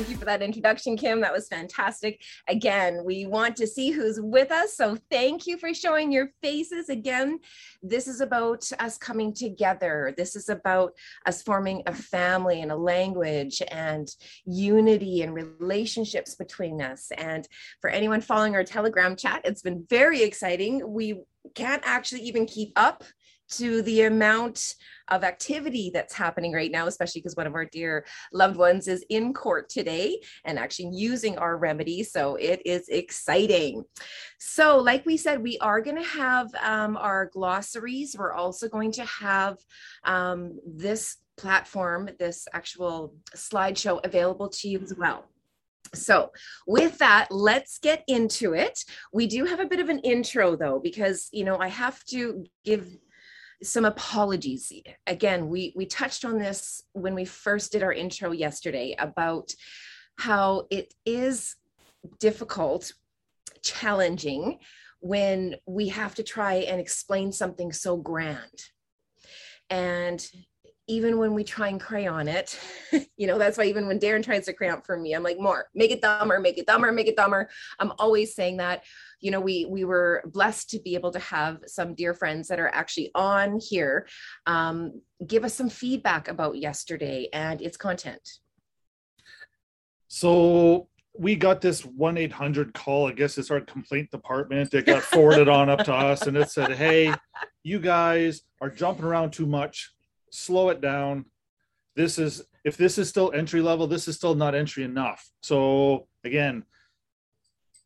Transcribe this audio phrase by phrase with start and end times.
[0.00, 1.20] Thank you for that introduction, Kim.
[1.20, 2.22] That was fantastic.
[2.48, 4.74] Again, we want to see who's with us.
[4.74, 6.88] So thank you for showing your faces.
[6.88, 7.38] Again,
[7.82, 10.14] this is about us coming together.
[10.16, 10.94] This is about
[11.26, 14.08] us forming a family and a language and
[14.46, 17.12] unity and relationships between us.
[17.18, 17.46] And
[17.82, 20.80] for anyone following our Telegram chat, it's been very exciting.
[20.90, 21.20] We
[21.54, 23.04] can't actually even keep up
[23.50, 24.74] to the amount
[25.08, 29.04] of activity that's happening right now, especially because one of our dear loved ones is
[29.10, 32.02] in court today and actually using our remedy.
[32.02, 33.84] So it is exciting.
[34.38, 38.16] So, like we said, we are going to have um, our glossaries.
[38.16, 39.58] We're also going to have
[40.04, 45.24] um, this platform, this actual slideshow available to you as well.
[45.92, 46.30] So,
[46.68, 48.84] with that, let's get into it.
[49.12, 52.44] We do have a bit of an intro though, because, you know, I have to
[52.64, 52.86] give
[53.62, 54.72] some apologies
[55.06, 59.52] again we we touched on this when we first did our intro yesterday about
[60.18, 61.56] how it is
[62.18, 62.92] difficult
[63.62, 64.58] challenging
[65.00, 68.64] when we have to try and explain something so grand
[69.68, 70.30] and
[70.90, 72.58] even when we try and crayon it,
[73.16, 75.66] you know, that's why even when Darren tries to crayon for me, I'm like, more,
[75.72, 77.48] make it dumber, make it dumber, make it dumber.
[77.78, 78.82] I'm always saying that.
[79.20, 82.58] You know, we we were blessed to be able to have some dear friends that
[82.58, 84.06] are actually on here
[84.46, 88.26] um, give us some feedback about yesterday and its content.
[90.08, 95.48] So we got this 1-800 call i guess it's our complaint department it got forwarded
[95.48, 97.12] on up to us and it said hey
[97.64, 99.92] you guys are jumping around too much
[100.30, 101.26] slow it down.
[101.96, 105.28] This is if this is still entry level, this is still not entry enough.
[105.42, 106.64] So again,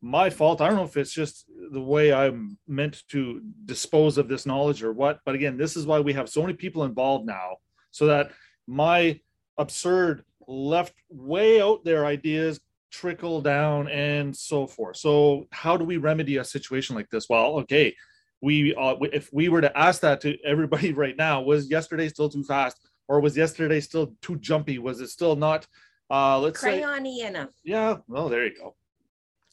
[0.04, 0.60] my fault.
[0.60, 4.82] I don't know if it's just the way I'm meant to dispose of this knowledge
[4.82, 7.56] or what, but again, this is why we have so many people involved now,
[7.90, 8.30] so that
[8.66, 9.18] my
[9.56, 12.60] absurd left way out there ideas
[12.92, 14.98] trickle down and so forth.
[14.98, 17.28] So how do we remedy a situation like this?
[17.30, 17.96] Well, okay,
[18.42, 22.28] we uh, if we were to ask that to everybody right now was yesterday still
[22.28, 22.78] too fast
[23.08, 25.66] or was yesterday still too jumpy was it still not
[26.10, 28.74] uh let's crayon say enough yeah well there you go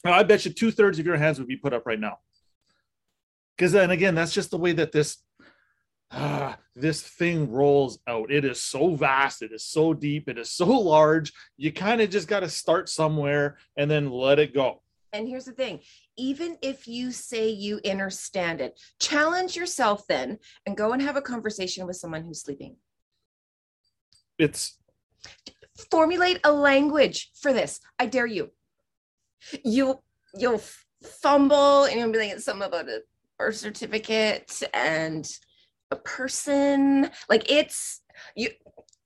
[0.06, 2.18] i bet you two-thirds of your hands would be put up right now
[3.56, 5.18] because then again that's just the way that this
[6.12, 10.52] uh, this thing rolls out it is so vast it is so deep it is
[10.52, 14.82] so large you kind of just got to start somewhere and then let it go
[15.14, 15.80] and here's the thing
[16.18, 21.22] even if you say you understand it, challenge yourself then and go and have a
[21.22, 22.76] conversation with someone who's sleeping.
[24.38, 24.78] It's
[25.90, 27.80] formulate a language for this.
[27.98, 28.52] I dare you.
[29.64, 30.04] You'll
[30.36, 30.62] you'll
[31.04, 33.02] fumble and you'll be like it's something about a
[33.38, 35.28] birth certificate and
[35.90, 37.10] a person.
[37.30, 38.02] Like it's
[38.36, 38.50] you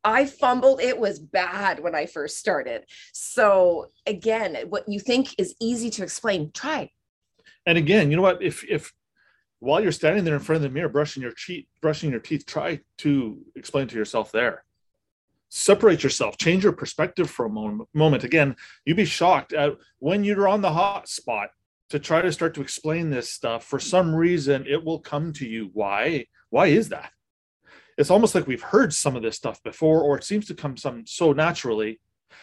[0.03, 0.81] I fumbled.
[0.81, 2.84] It was bad when I first started.
[3.12, 6.91] So again, what you think is easy to explain, try.
[7.66, 8.44] And again, you know what?
[8.44, 8.94] If if
[9.59, 12.46] while you're standing there in front of the mirror brushing your teeth, brushing your teeth,
[12.46, 14.65] try to explain to yourself there.
[15.50, 18.23] Separate yourself, change your perspective for a moment.
[18.23, 21.50] Again, you'd be shocked at when you're on the hot spot
[21.89, 23.63] to try to start to explain this stuff.
[23.63, 25.69] For some reason, it will come to you.
[25.73, 26.25] Why?
[26.50, 27.11] Why is that?
[27.97, 30.75] it's almost like we've heard some of this stuff before, or it seems to come
[30.78, 32.00] some so naturally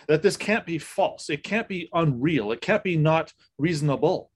[0.08, 1.28] that this can't be false.
[1.28, 2.52] It can't be unreal.
[2.52, 4.30] It can't be not reasonable.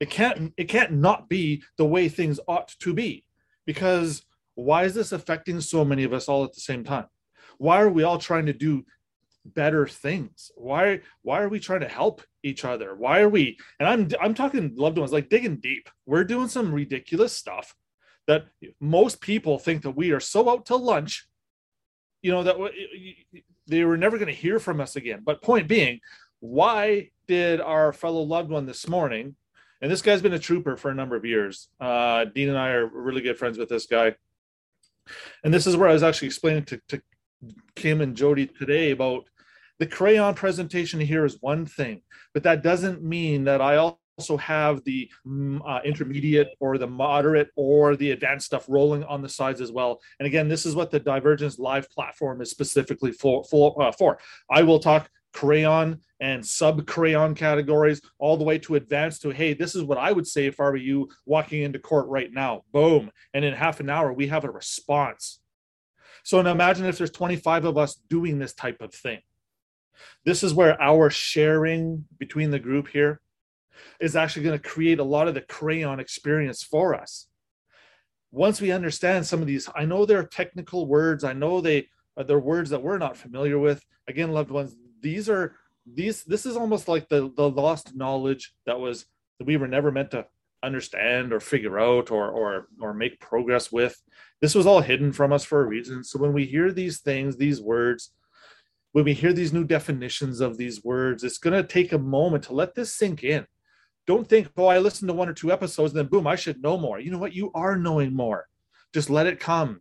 [0.00, 3.24] It can't it can't not be the way things ought to be.
[3.66, 7.06] Because why is this affecting so many of us all at the same time?
[7.62, 8.84] Why are we all trying to do
[9.44, 10.50] better things?
[10.56, 12.96] Why why are we trying to help each other?
[12.96, 15.88] Why are we and I'm I'm talking loved ones like digging deep.
[16.04, 17.76] We're doing some ridiculous stuff
[18.26, 18.46] that
[18.80, 21.28] most people think that we are so out to lunch,
[22.20, 22.56] you know, that
[23.68, 25.20] they were never going to hear from us again.
[25.24, 26.00] But point being,
[26.40, 29.36] why did our fellow loved one this morning,
[29.80, 31.68] and this guy's been a trooper for a number of years.
[31.80, 34.16] Uh, Dean and I are really good friends with this guy.
[35.42, 37.02] And this is where I was actually explaining to, to
[37.74, 39.24] Kim and Jody today about
[39.78, 42.02] the crayon presentation here is one thing,
[42.34, 47.50] but that doesn't mean that I also have the mm, uh, intermediate or the moderate
[47.56, 50.00] or the advanced stuff rolling on the sides as well.
[50.20, 53.42] And again, this is what the Divergence Live platform is specifically for.
[53.44, 54.18] for, uh, for.
[54.50, 59.54] I will talk crayon and sub crayon categories all the way to advanced to hey
[59.54, 62.62] this is what i would say if i were you walking into court right now
[62.70, 65.40] boom and in half an hour we have a response
[66.22, 69.20] so now imagine if there's 25 of us doing this type of thing
[70.24, 73.20] this is where our sharing between the group here
[74.00, 77.26] is actually going to create a lot of the crayon experience for us.
[78.30, 81.24] Once we understand some of these, I know they're technical words.
[81.24, 83.84] I know they uh, they're words that we're not familiar with.
[84.08, 88.78] Again, loved ones, these are these this is almost like the the lost knowledge that
[88.78, 89.06] was
[89.38, 90.26] that we were never meant to
[90.62, 94.00] understand or figure out or or or make progress with
[94.40, 96.02] this was all hidden from us for a reason.
[96.04, 98.12] So when we hear these things these words
[98.92, 102.44] when we hear these new definitions of these words it's going to take a moment
[102.44, 103.46] to let this sink in.
[104.06, 106.62] Don't think oh i listened to one or two episodes and then boom i should
[106.62, 107.00] know more.
[107.00, 107.34] You know what?
[107.34, 108.46] You are knowing more.
[108.92, 109.80] Just let it come.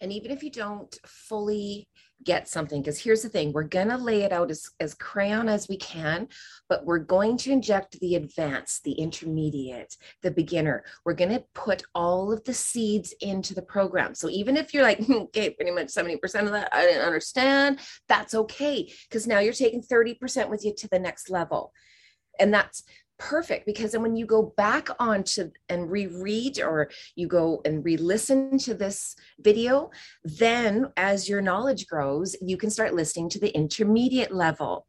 [0.00, 1.88] And even if you don't fully
[2.24, 5.48] get something because here's the thing we're going to lay it out as, as crayon
[5.48, 6.26] as we can
[6.68, 10.84] but we're going to inject the advanced the intermediate the beginner.
[11.04, 14.14] We're going to put all of the seeds into the program.
[14.14, 17.78] So even if you're like okay pretty much 70% of that i didn't understand
[18.08, 21.72] that's okay because now you're taking 30% with you to the next level.
[22.40, 22.84] And that's
[23.18, 27.84] perfect because then when you go back on to and reread or you go and
[27.84, 29.90] re-listen to this video
[30.24, 34.86] then as your knowledge grows you can start listening to the intermediate level.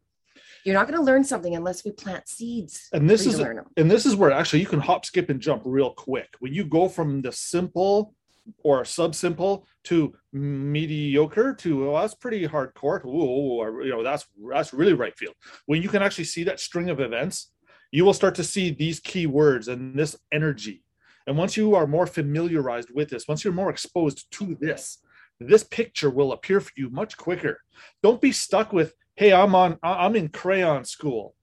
[0.64, 4.06] You're not going to learn something unless we plant seeds and this is and this
[4.06, 6.28] is where actually you can hop skip and jump real quick.
[6.38, 8.14] When you go from the simple
[8.62, 13.04] or sub simple to mediocre to well, that's pretty hardcore.
[13.06, 15.34] Ooh, you know that's that's really right field.
[15.66, 17.52] When you can actually see that string of events
[17.90, 20.84] you will start to see these key words and this energy.
[21.26, 24.98] And once you are more familiarized with this, once you're more exposed to this,
[25.38, 27.60] this picture will appear for you much quicker.
[28.02, 31.34] Don't be stuck with, hey, I'm on I'm in crayon school.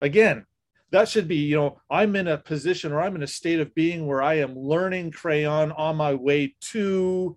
[0.00, 0.44] Again,
[0.90, 3.74] that should be, you know, I'm in a position or I'm in a state of
[3.74, 7.36] being where I am learning crayon on my way to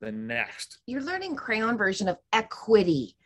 [0.00, 0.78] the next.
[0.86, 3.16] You're learning crayon version of equity.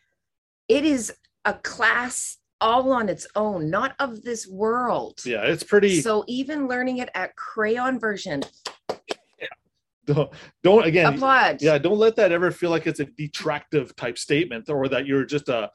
[0.68, 1.12] It is
[1.44, 5.20] a class all on its own, not of this world.
[5.24, 6.00] Yeah, it's pretty.
[6.00, 8.42] So even learning it at crayon version.
[8.90, 9.46] Yeah.
[10.06, 10.30] Don't,
[10.62, 11.62] don't again applaud.
[11.62, 15.24] Yeah, don't let that ever feel like it's a detractive type statement or that you're
[15.24, 15.70] just a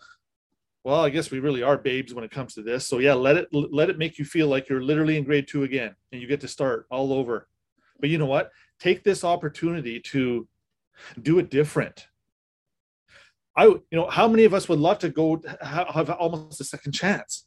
[0.84, 2.88] well, I guess we really are babes when it comes to this.
[2.88, 5.64] So yeah, let it let it make you feel like you're literally in grade two
[5.64, 7.48] again and you get to start all over.
[8.00, 8.52] But you know what?
[8.80, 10.48] Take this opportunity to
[11.20, 12.06] do it different.
[13.60, 16.94] I, you know, how many of us would love to go have almost a second
[16.94, 17.46] chance?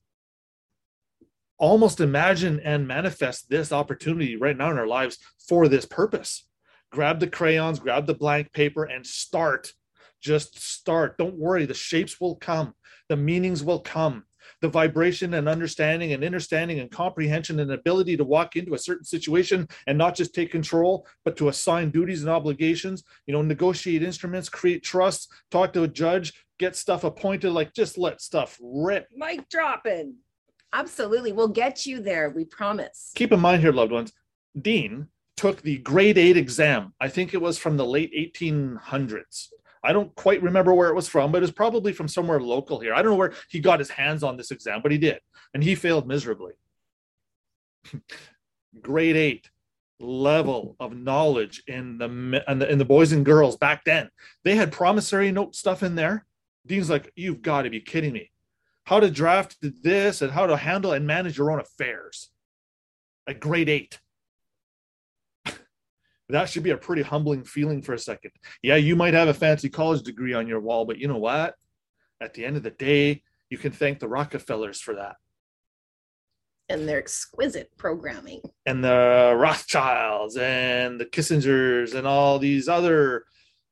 [1.56, 5.17] Almost imagine and manifest this opportunity right now in our lives
[5.49, 6.47] for this purpose.
[6.91, 9.73] Grab the crayons, grab the blank paper, and start.
[10.20, 11.17] Just start.
[11.17, 12.75] Don't worry, the shapes will come,
[13.09, 14.25] the meanings will come
[14.62, 19.05] the vibration and understanding and understanding and comprehension and ability to walk into a certain
[19.05, 24.03] situation and not just take control, but to assign duties and obligations, you know, negotiate
[24.03, 29.09] instruments, create trust, talk to a judge, get stuff appointed, like just let stuff rip.
[29.14, 30.14] Mic dropping.
[30.73, 31.32] Absolutely.
[31.32, 32.31] We'll get you there.
[32.31, 33.11] We promise.
[33.17, 34.12] Keep in mind here, loved ones,
[34.59, 36.94] Dean took the grade eight exam.
[37.00, 39.49] I think it was from the late 1800s.
[39.84, 42.94] I don't quite remember where it was from, but it's probably from somewhere local here.
[42.94, 45.20] I don't know where he got his hands on this exam, but he did,
[45.55, 46.52] and he failed miserably.
[48.82, 49.50] Grade eight
[49.99, 54.08] level of knowledge in the, in the in the boys and girls back then.
[54.44, 56.26] They had promissory note stuff in there.
[56.67, 58.31] Dean's like, you've got to be kidding me.
[58.85, 62.31] How to draft this and how to handle and manage your own affairs
[63.26, 64.00] at grade eight
[66.32, 68.32] that should be a pretty humbling feeling for a second.
[68.62, 71.54] Yeah, you might have a fancy college degree on your wall, but you know what?
[72.21, 75.16] At the end of the day, you can thank the Rockefellers for that.
[76.68, 78.40] And their exquisite programming.
[78.64, 83.25] And the Rothschilds and the Kissingers and all these other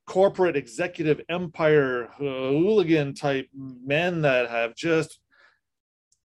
[0.06, 5.20] corporate executive empire hooligan type men that have just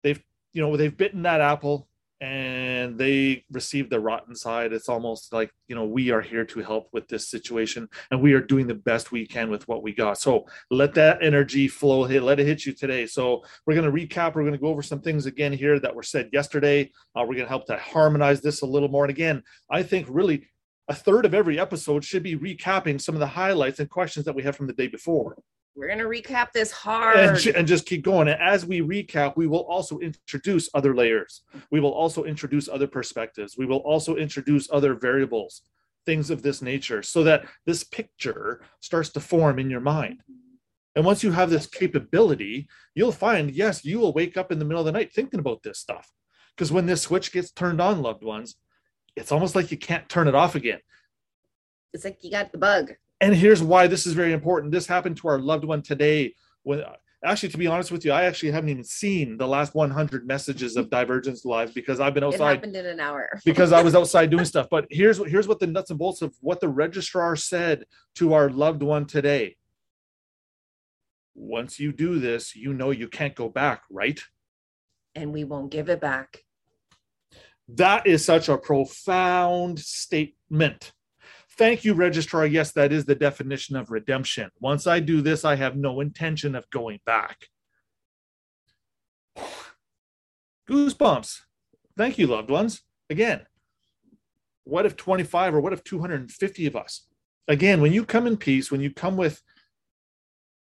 [0.02, 1.88] they've you know they've bitten that apple
[2.22, 4.72] and they receive the rotten side.
[4.72, 8.34] It's almost like you know we are here to help with this situation and we
[8.34, 10.18] are doing the best we can with what we got.
[10.18, 13.06] So let that energy flow hit let it hit you today.
[13.06, 15.96] So we're going to recap we're going to go over some things again here that
[15.96, 16.92] were said yesterday.
[17.16, 19.06] Uh, we're going to help to harmonize this a little more.
[19.06, 20.48] And again i think really
[20.88, 24.36] a third of every episode should be recapping some of the highlights and questions that
[24.36, 25.36] we have from the day before
[25.76, 28.30] we're going to recap this hard and, and, just keep going.
[28.30, 31.42] And as we recap, we will also introduce other layers.
[31.70, 33.58] We will also introduce other perspectives.
[33.58, 35.64] We will also introduce other variables,
[36.06, 40.22] things of this nature, so that this picture starts to form in your mind.
[40.96, 44.66] And once you have this capability, you'll find, yes, you will wake up in the
[44.66, 46.10] middle of the night thinking about this stuff.
[46.56, 48.56] Because when this switch gets turned on, loved ones,
[49.18, 50.80] it's almost like you can't turn it off again.
[51.94, 54.72] It's like you got the bug and here's why this is very important.
[54.72, 56.36] This happened to our loved one today.
[56.64, 56.84] When
[57.24, 60.76] actually, to be honest with you, I actually haven't even seen the last 100 messages
[60.76, 62.52] of Divergence Live because I've been outside.
[62.52, 63.30] It happened in an hour.
[63.46, 64.68] because I was outside doing stuff.
[64.70, 68.34] But here's what here's what the nuts and bolts of what the registrar said to
[68.34, 69.56] our loved one today.
[71.34, 74.22] once you do this, you know you can't go back, right?
[75.16, 76.44] And we won't give it back.
[77.68, 80.94] That is such a profound statement.
[81.58, 82.46] Thank you, registrar.
[82.46, 84.50] Yes, that is the definition of redemption.
[84.60, 87.48] Once I do this, I have no intention of going back.
[90.70, 91.42] Goosebumps.
[91.98, 92.82] Thank you, loved ones.
[93.10, 93.46] Again,
[94.66, 97.08] what if 25 or what if 250 of us?
[97.48, 99.42] Again, when you come in peace, when you come with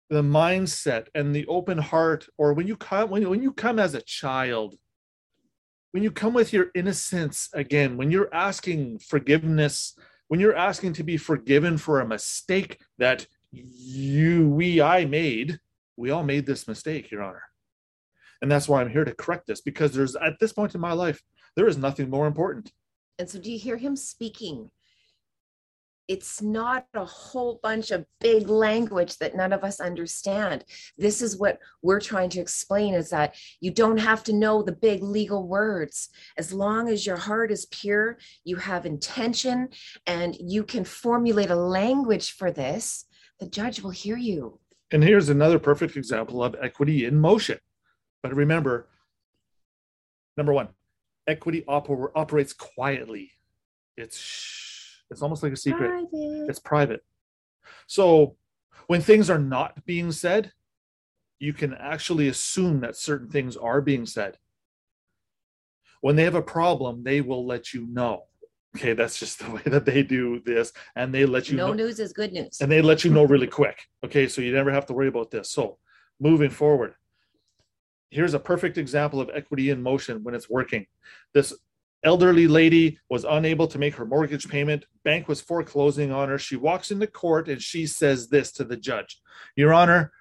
[0.08, 3.94] the mindset and the open heart, or when you come when, when you come as
[3.94, 4.74] a child,
[5.92, 9.94] when you come with your innocence again, when you're asking forgiveness,
[10.30, 15.58] when you're asking to be forgiven for a mistake that you, we, I made,
[15.96, 17.42] we all made this mistake, Your Honor.
[18.40, 20.92] And that's why I'm here to correct this because there's at this point in my
[20.92, 21.20] life,
[21.56, 22.70] there is nothing more important.
[23.18, 24.70] And so, do you hear him speaking?
[26.10, 30.64] It's not a whole bunch of big language that none of us understand.
[30.98, 34.72] This is what we're trying to explain is that you don't have to know the
[34.72, 36.08] big legal words.
[36.36, 39.68] As long as your heart is pure, you have intention,
[40.04, 43.04] and you can formulate a language for this,
[43.38, 44.58] the judge will hear you.
[44.90, 47.60] And here's another perfect example of equity in motion.
[48.20, 48.88] But remember,
[50.36, 50.70] number one,
[51.28, 53.30] equity oper- operates quietly.
[53.96, 54.18] It's
[55.10, 55.88] it's almost like a secret.
[55.88, 56.46] Private.
[56.48, 57.04] It's private.
[57.86, 58.36] So
[58.86, 60.52] when things are not being said,
[61.38, 64.38] you can actually assume that certain things are being said.
[66.00, 68.24] When they have a problem, they will let you know.
[68.76, 71.72] Okay, that's just the way that they do this, and they let you no know
[71.74, 72.60] news is good news.
[72.60, 73.80] and they let you know really quick.
[74.04, 75.50] Okay, so you never have to worry about this.
[75.50, 75.78] So,
[76.20, 76.94] moving forward,
[78.10, 80.86] here's a perfect example of equity in motion when it's working.
[81.34, 81.52] This
[82.04, 84.84] elderly lady was unable to make her mortgage payment.
[85.04, 86.38] Bank was foreclosing on her.
[86.38, 89.20] She walks into court and she says this to the judge
[89.56, 90.12] Your Honor,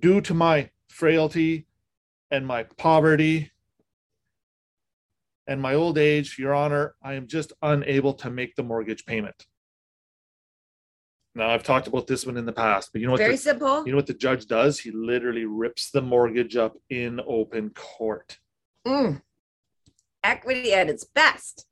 [0.00, 1.66] due to my frailty
[2.30, 3.50] and my poverty
[5.46, 9.46] and my old age, Your Honor, I am just unable to make the mortgage payment.
[11.36, 13.18] Now, I've talked about this one in the past, but you know what?
[13.18, 13.84] Very the- simple.
[13.84, 14.78] you know what the judge does?
[14.80, 18.38] He literally rips the mortgage up in open court.
[18.86, 19.20] Mm.
[20.26, 21.66] Equity at its best.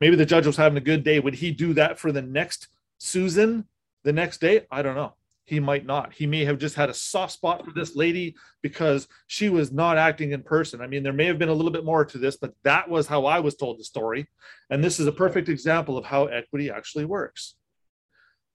[0.00, 1.20] Maybe the judge was having a good day.
[1.20, 2.66] Would he do that for the next
[2.98, 3.66] Susan
[4.02, 4.66] the next day?
[4.72, 5.14] I don't know.
[5.44, 6.12] He might not.
[6.12, 9.98] He may have just had a soft spot for this lady because she was not
[9.98, 10.80] acting in person.
[10.80, 13.06] I mean, there may have been a little bit more to this, but that was
[13.06, 14.26] how I was told the story.
[14.68, 17.54] And this is a perfect example of how equity actually works.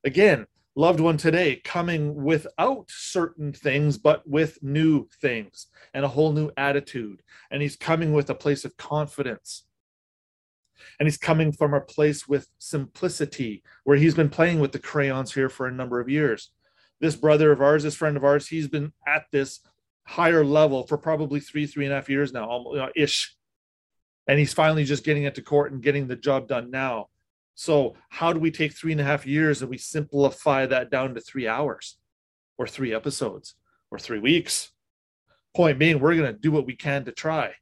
[0.04, 0.46] Again,
[0.78, 6.52] loved one today coming without certain things, but with new things and a whole new
[6.56, 7.24] attitude.
[7.50, 9.66] And he's coming with a place of confidence.
[11.00, 15.34] And he's coming from a place with simplicity, where he's been playing with the crayons
[15.34, 16.52] here for a number of years.
[17.02, 19.62] This brother of ours, this friend of ours, he's been at this
[20.06, 23.36] higher level for probably three, three and a half years now, almost ish.
[24.28, 27.08] And he's finally just getting it to court and getting the job done now.
[27.58, 31.16] So, how do we take three and a half years and we simplify that down
[31.16, 31.98] to three hours
[32.60, 33.56] or three episodes
[33.90, 34.72] or three weeks?
[35.56, 37.54] Point being, we're going to do what we can to try.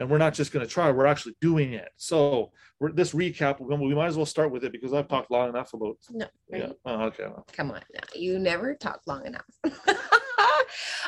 [0.00, 1.90] And we're not just going to try, we're actually doing it.
[1.96, 2.50] So,
[2.80, 5.72] we're, this recap, we might as well start with it because I've talked long enough
[5.74, 5.96] about.
[6.10, 6.72] No, Yeah.
[6.84, 7.28] Oh, okay.
[7.52, 8.00] come on now.
[8.16, 9.46] You never talk long enough.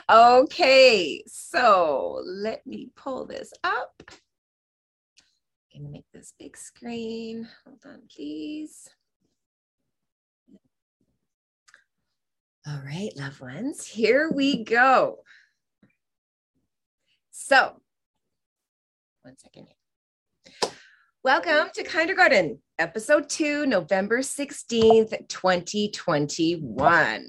[0.10, 4.00] okay, so let me pull this up.
[5.80, 7.48] Make this big screen.
[7.64, 8.88] Hold on, please.
[12.66, 15.20] All right, loved ones, here we go.
[17.30, 17.80] So,
[19.22, 20.70] one second here.
[21.22, 27.28] Welcome to Kindergarten, episode two, November 16th, 2021.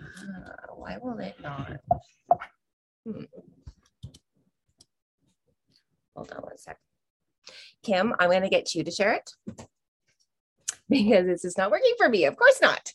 [0.00, 0.04] Ah,
[0.74, 1.76] why will it not?
[3.06, 3.22] Hmm.
[6.16, 6.78] Hold on one sec.
[7.82, 9.30] Kim, I'm going to get you to share it
[10.88, 12.24] because this is not working for me.
[12.24, 12.92] Of course not.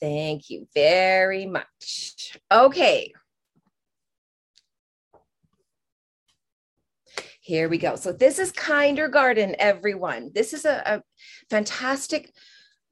[0.00, 2.36] Thank you very much.
[2.52, 3.14] Okay.
[7.40, 7.96] Here we go.
[7.96, 10.30] So this is Kinder Garden, everyone.
[10.34, 11.02] This is a, a
[11.48, 12.32] fantastic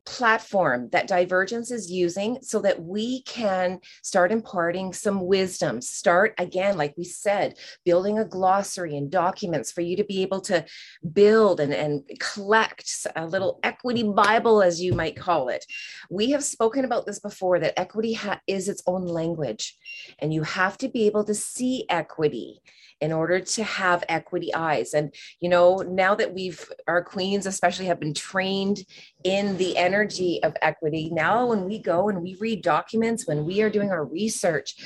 [0.04, 5.80] platform that Divergence is using so that we can start imparting some wisdom.
[5.80, 10.40] Start again, like we said, building a glossary and documents for you to be able
[10.42, 10.64] to
[11.12, 15.64] build and, and collect a little equity Bible, as you might call it.
[16.10, 19.76] We have spoken about this before that equity ha- is its own language,
[20.18, 22.60] and you have to be able to see equity
[23.02, 24.94] in order to have equity eyes.
[24.94, 28.84] And, you know, now that we've, our queens especially have been trained
[29.24, 33.60] in the energy of equity, now when we go and we read documents, when we
[33.60, 34.76] are doing our research,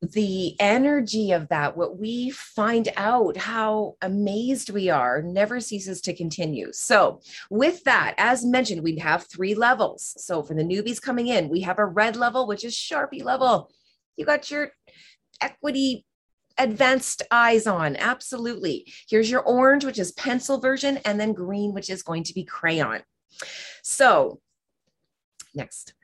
[0.00, 6.14] the energy of that, what we find out, how amazed we are, never ceases to
[6.14, 6.68] continue.
[6.72, 7.20] So,
[7.50, 10.14] with that, as mentioned, we have three levels.
[10.18, 13.72] So, for the newbies coming in, we have a red level, which is Sharpie level.
[14.16, 14.70] You got your
[15.40, 16.06] equity
[16.58, 17.96] advanced eyes on.
[17.96, 18.92] Absolutely.
[19.08, 22.44] Here's your orange, which is pencil version, and then green, which is going to be
[22.44, 23.02] crayon.
[23.82, 24.40] So,
[25.54, 25.94] next.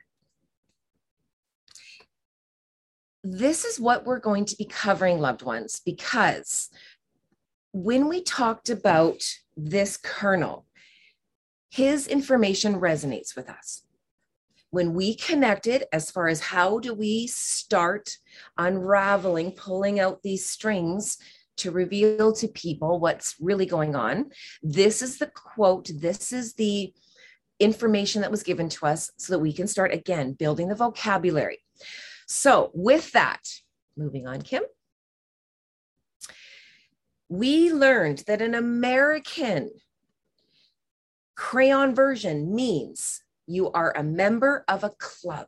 [3.23, 6.69] This is what we're going to be covering, loved ones, because
[7.71, 9.23] when we talked about
[9.57, 10.65] this colonel,
[11.71, 13.81] his information resonates with us
[14.75, 18.17] when we connected as far as how do we start
[18.57, 21.17] unraveling, pulling out these strings
[21.55, 24.29] to reveal to people what's really going on.
[24.61, 26.93] This is the quote, this is the
[27.57, 31.59] information that was given to us so that we can start again building the vocabulary.
[32.27, 33.47] So, with that,
[33.95, 34.63] moving on, Kim.
[37.29, 39.71] We learned that an American
[41.35, 45.47] crayon version means you are a member of a club.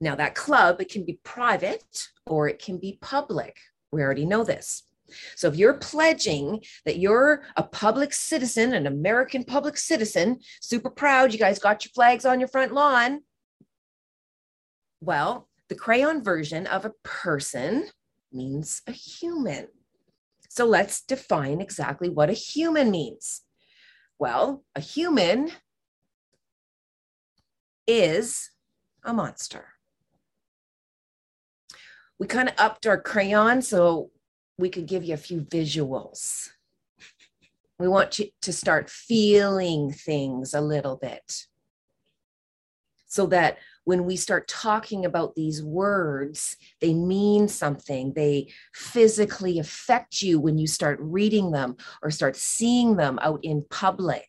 [0.00, 3.56] Now, that club, it can be private or it can be public.
[3.92, 4.84] We already know this.
[5.36, 11.32] So, if you're pledging that you're a public citizen, an American public citizen, super proud,
[11.32, 13.22] you guys got your flags on your front lawn.
[15.00, 17.88] Well, the crayon version of a person
[18.32, 19.68] means a human.
[20.48, 23.42] So, let's define exactly what a human means.
[24.18, 25.50] Well, a human
[27.90, 28.50] is
[29.04, 29.66] a monster.
[32.18, 34.10] We kind of upped our crayon so
[34.58, 36.50] we could give you a few visuals.
[37.78, 41.46] We want you to start feeling things a little bit
[43.06, 48.12] so that when we start talking about these words, they mean something.
[48.12, 53.64] They physically affect you when you start reading them or start seeing them out in
[53.68, 54.28] public.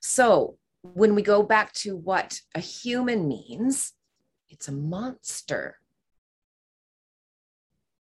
[0.00, 0.58] So,
[0.94, 3.92] when we go back to what a human means,
[4.48, 5.78] it's a monster.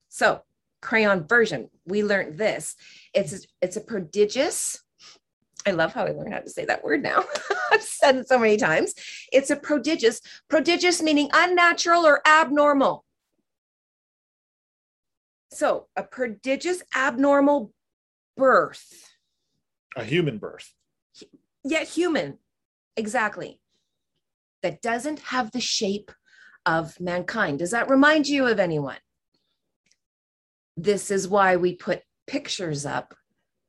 [0.09, 0.43] So,
[0.81, 2.77] crayon version, we learned this.
[3.15, 4.83] It's it's a prodigious.
[5.67, 7.25] I love how I learned how to say that word now.
[7.73, 8.95] I've said it so many times.
[9.33, 13.05] It's a prodigious, prodigious meaning unnatural or abnormal.
[15.51, 17.73] So, a prodigious abnormal
[18.37, 19.11] birth.
[19.97, 20.73] A human birth.
[21.65, 22.39] Yet human.
[22.97, 23.61] Exactly.
[24.63, 26.11] That doesn't have the shape
[26.65, 27.61] of mankind.
[27.61, 28.99] Does that remind you of anyone?
[30.77, 33.15] This is why we put pictures up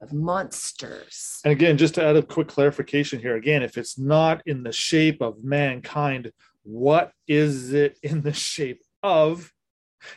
[0.01, 1.39] of monsters.
[1.43, 4.71] And again, just to add a quick clarification here again, if it's not in the
[4.71, 6.31] shape of mankind,
[6.63, 9.51] what is it in the shape of?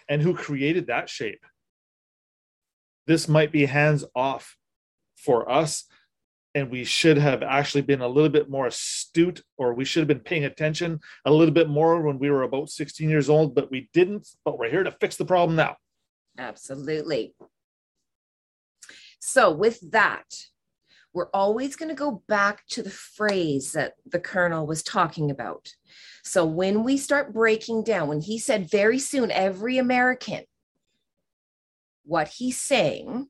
[0.09, 1.44] And who created that shape?
[3.07, 4.57] This might be hands off
[5.16, 5.85] for us
[6.54, 10.08] and we should have actually been a little bit more astute or we should have
[10.08, 13.70] been paying attention a little bit more when we were about 16 years old but
[13.70, 15.76] we didn't but we're here to fix the problem now.
[16.38, 17.34] Absolutely.
[19.20, 20.24] So with that
[21.12, 25.68] we're always going to go back to the phrase that the colonel was talking about.
[26.22, 30.44] So when we start breaking down when he said very soon every american
[32.04, 33.28] what he's saying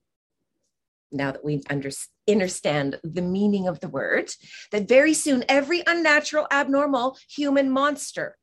[1.13, 4.31] now that we understand the meaning of the word,
[4.73, 8.37] that very soon every unnatural, abnormal human monster.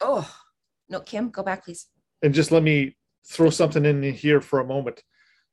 [0.00, 0.30] Oh,
[0.88, 1.86] no, Kim, go back, please.
[2.22, 2.96] And just let me
[3.26, 5.02] throw something in here for a moment.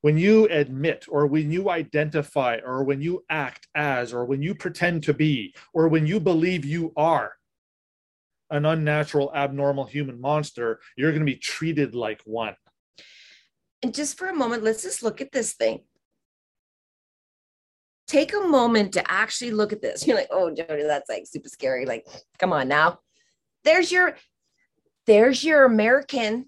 [0.01, 4.53] When you admit, or when you identify, or when you act as, or when you
[4.55, 7.33] pretend to be, or when you believe you are
[8.49, 12.55] an unnatural, abnormal human monster, you're going to be treated like one.
[13.83, 15.81] And just for a moment, let's just look at this thing.
[18.07, 20.07] Take a moment to actually look at this.
[20.07, 21.85] You're like, oh, Jody, that's like super scary.
[21.85, 22.05] Like,
[22.39, 22.99] come on now.
[23.63, 24.15] There's your,
[25.05, 26.47] there's your American,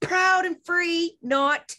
[0.00, 1.74] proud and free, not.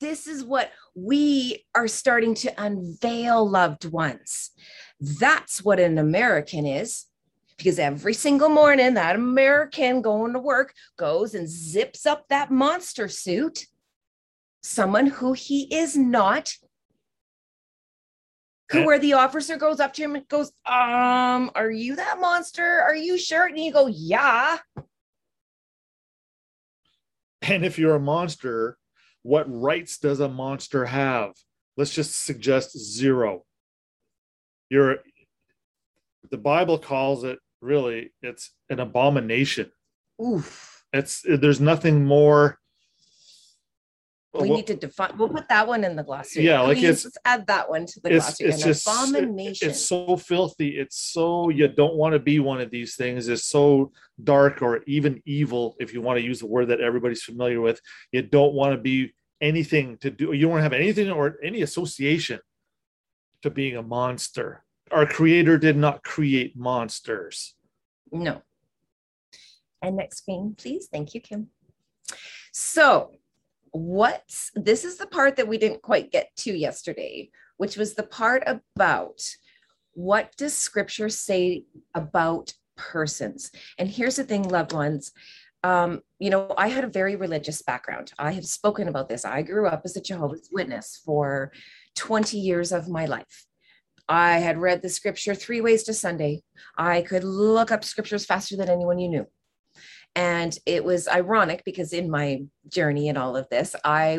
[0.00, 4.50] This is what we are starting to unveil, loved ones.
[5.00, 7.06] That's what an American is
[7.56, 13.08] because every single morning that American going to work goes and zips up that monster
[13.08, 13.66] suit,
[14.62, 16.52] someone who he is not.
[18.70, 22.80] Who, where the officer goes up to him and goes, Um, are you that monster?
[22.80, 23.46] Are you sure?
[23.46, 24.58] And you go, Yeah.
[27.42, 28.76] And if you're a monster,
[29.22, 31.32] what rights does a monster have?
[31.76, 33.44] Let's just suggest zero.
[34.68, 34.98] You're
[36.30, 39.70] the Bible calls it really, it's an abomination.
[40.24, 40.84] Oof.
[40.92, 42.58] It's there's nothing more
[44.40, 45.16] We well, need to define.
[45.16, 46.44] We'll put that one in the glossary.
[46.44, 48.48] Yeah, like Please, it's- let's add that one to the it's glossary.
[48.48, 49.70] it's An just abomination.
[49.70, 53.44] it's so filthy it's so you don't want to be one of these things it's
[53.44, 57.60] so dark or even evil if you want to use the word that everybody's familiar
[57.60, 57.80] with
[58.12, 61.36] you don't want to be anything to do you don't want to have anything or
[61.42, 62.38] any association
[63.42, 67.54] to being a monster our creator did not create monsters
[68.12, 68.42] No.
[69.82, 70.88] And next screen, please.
[70.90, 71.48] Thank you, Kim.
[72.52, 73.12] So,
[73.76, 78.02] what's this is the part that we didn't quite get to yesterday, which was the
[78.02, 79.20] part about
[79.92, 83.50] what does scripture say about persons?
[83.78, 85.12] And here's the thing, loved ones.
[85.64, 88.12] Um, you know, I had a very religious background.
[88.18, 89.24] I have spoken about this.
[89.24, 91.50] I grew up as a Jehovah's Witness for
[91.96, 93.46] 20 years of my life.
[94.08, 96.42] I had read the scripture three ways to Sunday.
[96.78, 99.26] I could look up scriptures faster than anyone you knew.
[100.16, 104.18] And it was ironic because in my journey and all of this, I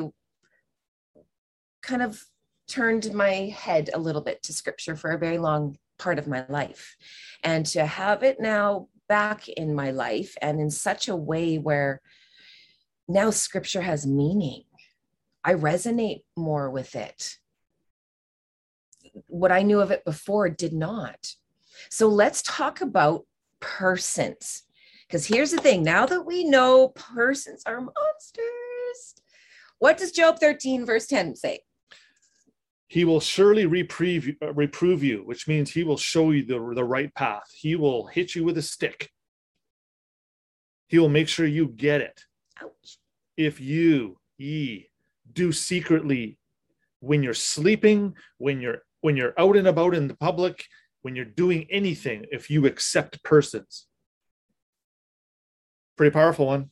[1.82, 2.24] kind of
[2.70, 6.46] turned my head a little bit to scripture for a very long part of my
[6.48, 6.96] life.
[7.44, 12.02] And to have it now back in my life and in such a way where
[13.10, 14.64] now scripture has meaning,
[15.44, 17.38] I resonate more with it
[19.28, 21.34] what I knew of it before did not.
[21.90, 23.26] So let's talk about
[23.60, 24.64] persons.
[25.08, 29.16] Because here's the thing now that we know persons are monsters,
[29.80, 31.60] what does Job 13, verse 10 say?
[32.88, 36.84] he will surely reprove, uh, reprove you which means he will show you the, the
[36.84, 39.10] right path he will hit you with a stick
[40.88, 42.22] he will make sure you get it
[42.62, 42.98] Ouch.
[43.36, 44.90] if you ye
[45.34, 46.38] do secretly
[47.00, 50.66] when you're sleeping when you're when you're out and about in the public
[51.02, 53.87] when you're doing anything if you accept persons
[55.98, 56.70] pretty powerful one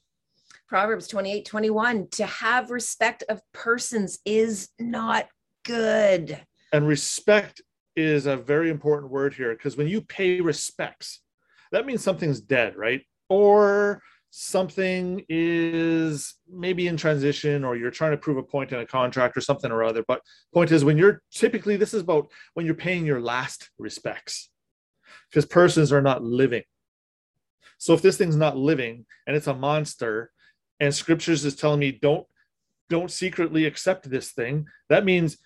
[0.67, 2.07] Proverbs 28, 21.
[2.13, 5.27] To have respect of persons is not
[5.63, 6.41] good.
[6.73, 7.61] and respect
[7.95, 11.21] is a very important word here because when you pay respects
[11.71, 18.17] that means something's dead right or something is maybe in transition or you're trying to
[18.17, 20.19] prove a point in a contract or something or other but
[20.53, 24.49] point is when you're typically this is about when you're paying your last respects
[25.29, 26.63] because persons are not living
[27.77, 30.31] so if this thing's not living and it's a monster
[30.79, 32.25] and scriptures is telling me don't
[32.89, 35.37] don't secretly accept this thing that means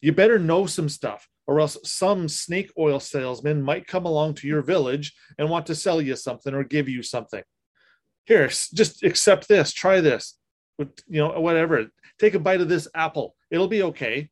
[0.00, 4.46] you better know some stuff or else some snake oil salesman might come along to
[4.46, 7.42] your village and want to sell you something or give you something.
[8.24, 10.38] Here just accept this try this
[10.78, 11.86] you know whatever.
[12.18, 13.34] Take a bite of this apple.
[13.50, 14.30] It'll be okay.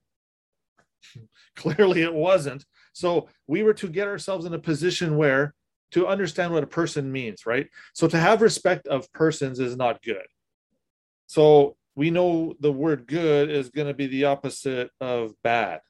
[1.56, 2.64] Clearly it wasn't.
[2.92, 5.54] So we were to get ourselves in a position where
[5.92, 7.68] to understand what a person means right?
[7.94, 10.26] So to have respect of persons is not good.
[11.26, 15.80] So we know the word good is going to be the opposite of bad.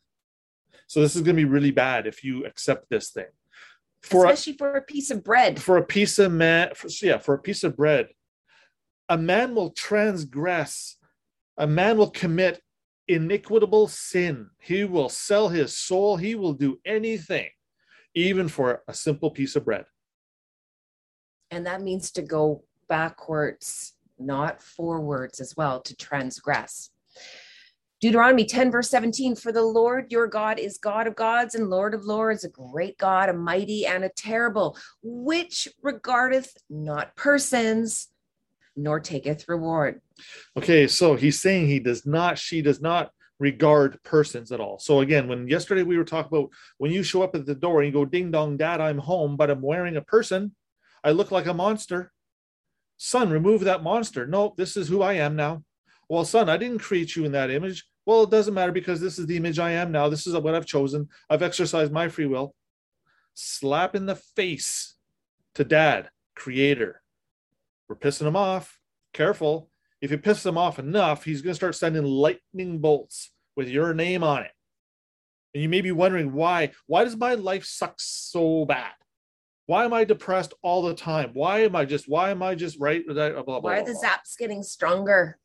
[0.86, 3.26] So this is going to be really bad if you accept this thing.
[4.02, 5.62] For a, especially for a piece of bread.
[5.62, 8.08] for a piece of man for, yeah for a piece of bread
[9.08, 10.96] a man will transgress
[11.56, 12.60] a man will commit
[13.08, 14.50] iniquitable sin.
[14.58, 16.16] He will sell his soul.
[16.16, 17.48] He will do anything
[18.14, 19.84] even for a simple piece of bread
[21.52, 26.90] And that means to go backwards, not forwards as well, to transgress.
[28.00, 31.92] Deuteronomy 10, verse 17 For the Lord your God is God of gods and Lord
[31.92, 38.08] of lords, a great God, a mighty and a terrible, which regardeth not persons,
[38.74, 40.00] nor taketh reward.
[40.56, 44.78] Okay, so he's saying he does not, she does not regard persons at all.
[44.78, 47.82] So again, when yesterday we were talking about when you show up at the door
[47.82, 50.54] and you go, ding dong, dad, I'm home, but I'm wearing a person,
[51.04, 52.12] I look like a monster.
[52.96, 54.26] Son, remove that monster.
[54.26, 55.64] No, this is who I am now.
[56.08, 57.84] Well, son, I didn't create you in that image.
[58.04, 60.08] Well, it doesn't matter because this is the image I am now.
[60.08, 61.08] This is what I've chosen.
[61.30, 62.54] I've exercised my free will.
[63.34, 64.96] Slap in the face
[65.54, 67.02] to dad, creator.
[67.88, 68.78] We're pissing him off.
[69.12, 69.70] Careful.
[70.00, 73.94] If you piss him off enough, he's going to start sending lightning bolts with your
[73.94, 74.50] name on it.
[75.54, 76.72] And you may be wondering why.
[76.86, 78.92] Why does my life suck so bad?
[79.72, 81.30] Why am I depressed all the time?
[81.32, 83.06] Why am I just, why am I just right?
[83.06, 85.38] Blah, blah, blah, Why are the zaps getting stronger,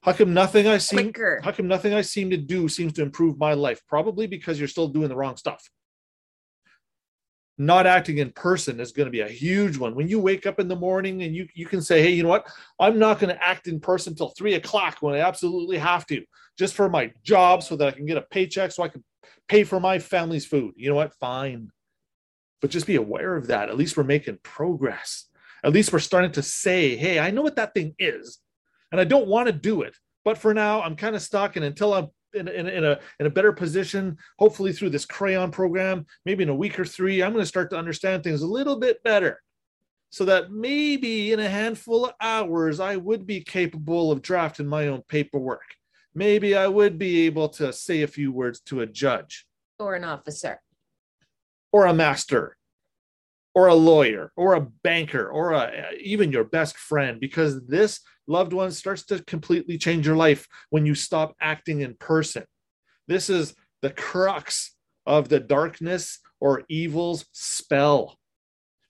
[0.00, 1.40] How come nothing I seem quicker?
[1.44, 3.80] how come nothing I seem to do seems to improve my life?
[3.86, 5.70] Probably because you're still doing the wrong stuff.
[7.56, 9.94] not acting in person is going to be a huge one.
[9.94, 12.30] When you wake up in the morning and you, you can say, hey, you know
[12.30, 12.48] what?
[12.80, 16.24] I'm not going to act in person until three o'clock when I absolutely have to,
[16.58, 19.04] just for my job so that I can get a paycheck so I can
[19.46, 20.74] pay for my family's food.
[20.76, 21.14] You know what?
[21.14, 21.70] Fine.
[22.60, 23.68] But just be aware of that.
[23.68, 25.26] At least we're making progress.
[25.64, 28.38] At least we're starting to say, hey, I know what that thing is,
[28.92, 29.96] and I don't want to do it.
[30.24, 31.56] But for now, I'm kind of stuck.
[31.56, 35.50] And until I'm in, in, in, a in a better position hopefully through this crayon
[35.50, 38.46] program maybe in a week or three i'm going to start to understand things a
[38.46, 39.40] little bit better
[40.10, 44.88] so that maybe in a handful of hours i would be capable of drafting my
[44.88, 45.74] own paperwork
[46.14, 49.46] maybe i would be able to say a few words to a judge
[49.78, 50.60] or an officer
[51.72, 52.56] or a master
[53.54, 58.52] or a lawyer or a banker or a, even your best friend because this loved
[58.52, 62.44] one starts to completely change your life when you stop acting in person.
[63.08, 64.76] This is the crux
[65.06, 68.16] of the darkness or evil's spell.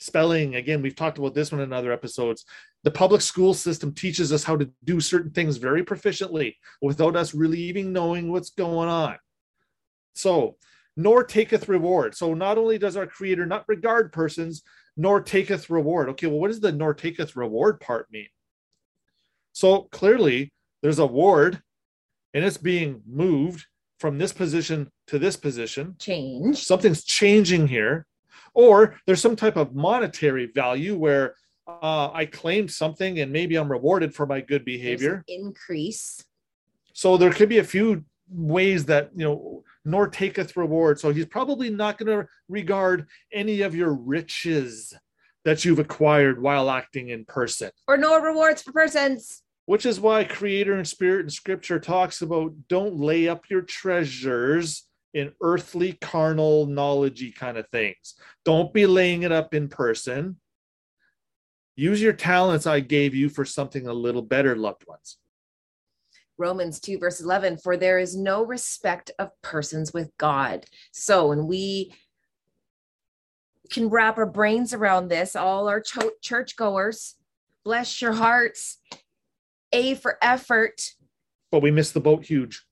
[0.00, 2.44] Spelling, again, we've talked about this one in other episodes.
[2.84, 7.34] The public school system teaches us how to do certain things very proficiently without us
[7.34, 9.16] really even knowing what's going on.
[10.14, 10.56] So,
[10.98, 12.14] nor taketh reward.
[12.14, 14.62] So, not only does our Creator not regard persons,
[14.98, 16.10] nor taketh reward.
[16.10, 18.26] Okay, well, what does the nor taketh reward part mean?
[19.52, 21.62] So clearly, there's a ward
[22.34, 23.64] and it's being moved
[24.00, 25.94] from this position to this position.
[25.98, 26.58] Change.
[26.64, 28.06] Something's changing here.
[28.54, 31.34] Or there's some type of monetary value where
[31.66, 35.24] uh, I claimed something and maybe I'm rewarded for my good behavior.
[35.28, 36.24] Increase.
[36.92, 41.00] So there could be a few ways that, you know, nor taketh reward.
[41.00, 44.94] So he's probably not going to regard any of your riches
[45.44, 47.70] that you've acquired while acting in person.
[47.86, 52.54] Or no rewards for persons which is why creator and spirit and scripture talks about
[52.68, 58.14] don't lay up your treasures in earthly carnal knowledgey kind of things
[58.46, 60.36] don't be laying it up in person
[61.76, 65.18] use your talents i gave you for something a little better loved ones
[66.38, 71.46] romans 2 verse 11 for there is no respect of persons with god so when
[71.46, 71.92] we
[73.70, 77.16] can wrap our brains around this all our ch- churchgoers
[77.64, 78.78] bless your hearts
[79.72, 80.94] a for effort.
[81.50, 82.64] But we missed the boat huge.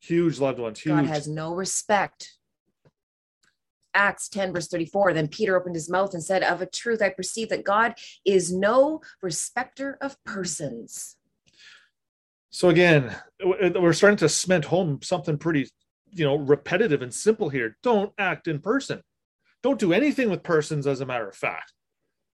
[0.00, 0.80] Huge loved ones.
[0.80, 0.94] Huge.
[0.94, 2.34] God has no respect.
[3.94, 5.12] Acts 10, verse 34.
[5.12, 8.52] Then Peter opened his mouth and said, Of a truth, I perceive that God is
[8.52, 11.16] no respecter of persons.
[12.50, 15.68] So again, we're starting to cement home something pretty,
[16.10, 17.76] you know, repetitive and simple here.
[17.82, 19.02] Don't act in person.
[19.62, 21.72] Don't do anything with persons, as a matter of fact.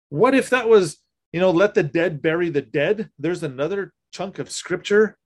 [0.09, 0.99] What if that was
[1.31, 3.09] you know, let the dead bury the dead.
[3.19, 5.17] There's another chunk of scripture.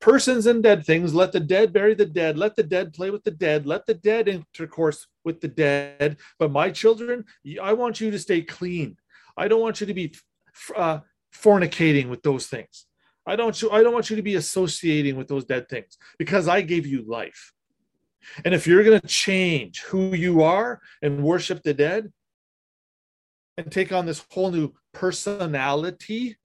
[0.00, 3.24] Persons and dead things, let the dead bury the dead, let the dead play with
[3.24, 6.18] the dead, let the dead intercourse with the dead.
[6.38, 7.24] But my children,
[7.60, 8.96] I want you to stay clean.
[9.36, 10.14] I don't want you to be
[10.76, 11.00] uh,
[11.34, 12.86] fornicating with those things.
[13.28, 16.62] I don't, I don't want you to be associating with those dead things because I
[16.62, 17.52] gave you life.
[18.44, 22.12] And if you're going to change who you are and worship the dead,
[23.58, 26.36] and take on this whole new personality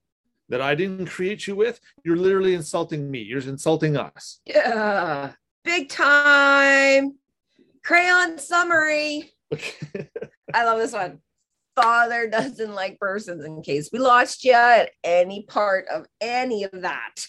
[0.49, 3.19] that I didn't create you with, you're literally insulting me.
[3.19, 4.41] You're insulting us.
[4.45, 7.15] Yeah, big time.
[7.83, 9.31] Crayon summary.
[10.53, 11.19] I love this one.
[11.75, 16.71] Father doesn't like persons in case we lost you at any part of any of
[16.81, 17.27] that.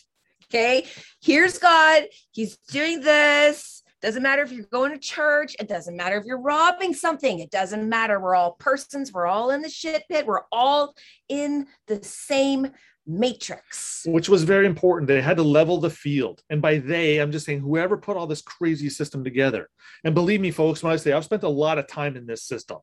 [0.53, 0.87] Okay,
[1.21, 2.05] here's God.
[2.31, 3.83] He's doing this.
[4.03, 5.57] Doesn't matter if you're going to church.
[5.59, 7.39] It doesn't matter if you're robbing something.
[7.39, 8.21] It doesn't matter.
[8.21, 9.11] We're all persons.
[9.13, 10.27] We're all in the shit pit.
[10.27, 10.95] We're all
[11.31, 12.71] in the same
[13.07, 14.03] matrix.
[14.07, 15.09] Which was very important.
[15.09, 16.43] They had to level the field.
[16.51, 19.71] And by they, I'm just saying whoever put all this crazy system together.
[20.05, 22.43] And believe me, folks, when I say I've spent a lot of time in this
[22.43, 22.79] system,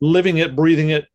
[0.00, 1.06] living it, breathing it,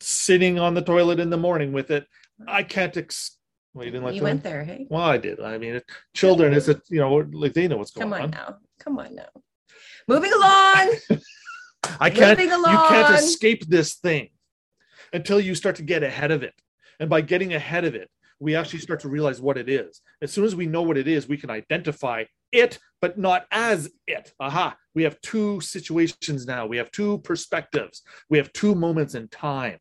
[0.00, 2.06] sitting on the toilet in the morning with it,
[2.46, 3.36] I can't ex-
[3.74, 4.14] well, you didn't like.
[4.14, 4.86] You went there, hey?
[4.88, 5.40] Well, I did.
[5.40, 5.80] I mean,
[6.14, 8.18] children is it you know like they know what's going on.
[8.18, 8.56] Come on, now.
[8.80, 9.28] Come on now.
[10.06, 10.94] Moving along.
[12.00, 12.40] I can't.
[12.40, 14.30] You can't escape this thing
[15.12, 16.54] until you start to get ahead of it,
[16.98, 20.00] and by getting ahead of it, we actually start to realize what it is.
[20.22, 23.90] As soon as we know what it is, we can identify it, but not as
[24.06, 24.32] it.
[24.40, 24.76] Aha.
[24.98, 26.66] We have two situations now.
[26.66, 28.02] We have two perspectives.
[28.28, 29.78] We have two moments in time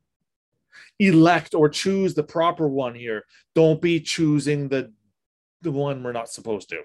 [1.00, 3.24] elect or choose the proper one here.
[3.56, 4.94] Don't be choosing the
[5.64, 6.84] the one we're not supposed to.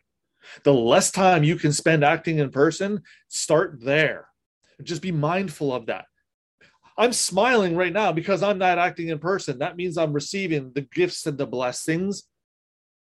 [0.64, 4.28] The less time you can spend acting in person, start there.
[4.82, 6.06] Just be mindful of that.
[6.96, 9.58] I'm smiling right now because I'm not acting in person.
[9.58, 12.22] That means I'm receiving the gifts and the blessings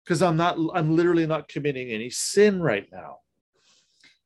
[0.04, 3.20] because I'm not I'm literally not committing any sin right now.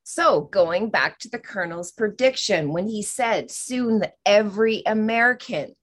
[0.09, 5.75] So, going back to the colonel's prediction, when he said soon that every American,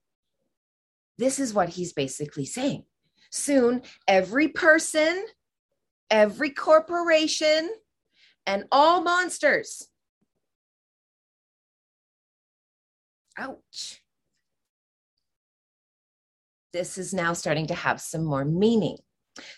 [1.19, 2.85] this is what he's basically saying.
[3.29, 5.27] Soon, every person,
[6.09, 7.69] every corporation,
[8.47, 9.89] and all monsters.
[13.37, 14.01] Ouch.
[16.73, 18.97] This is now starting to have some more meaning.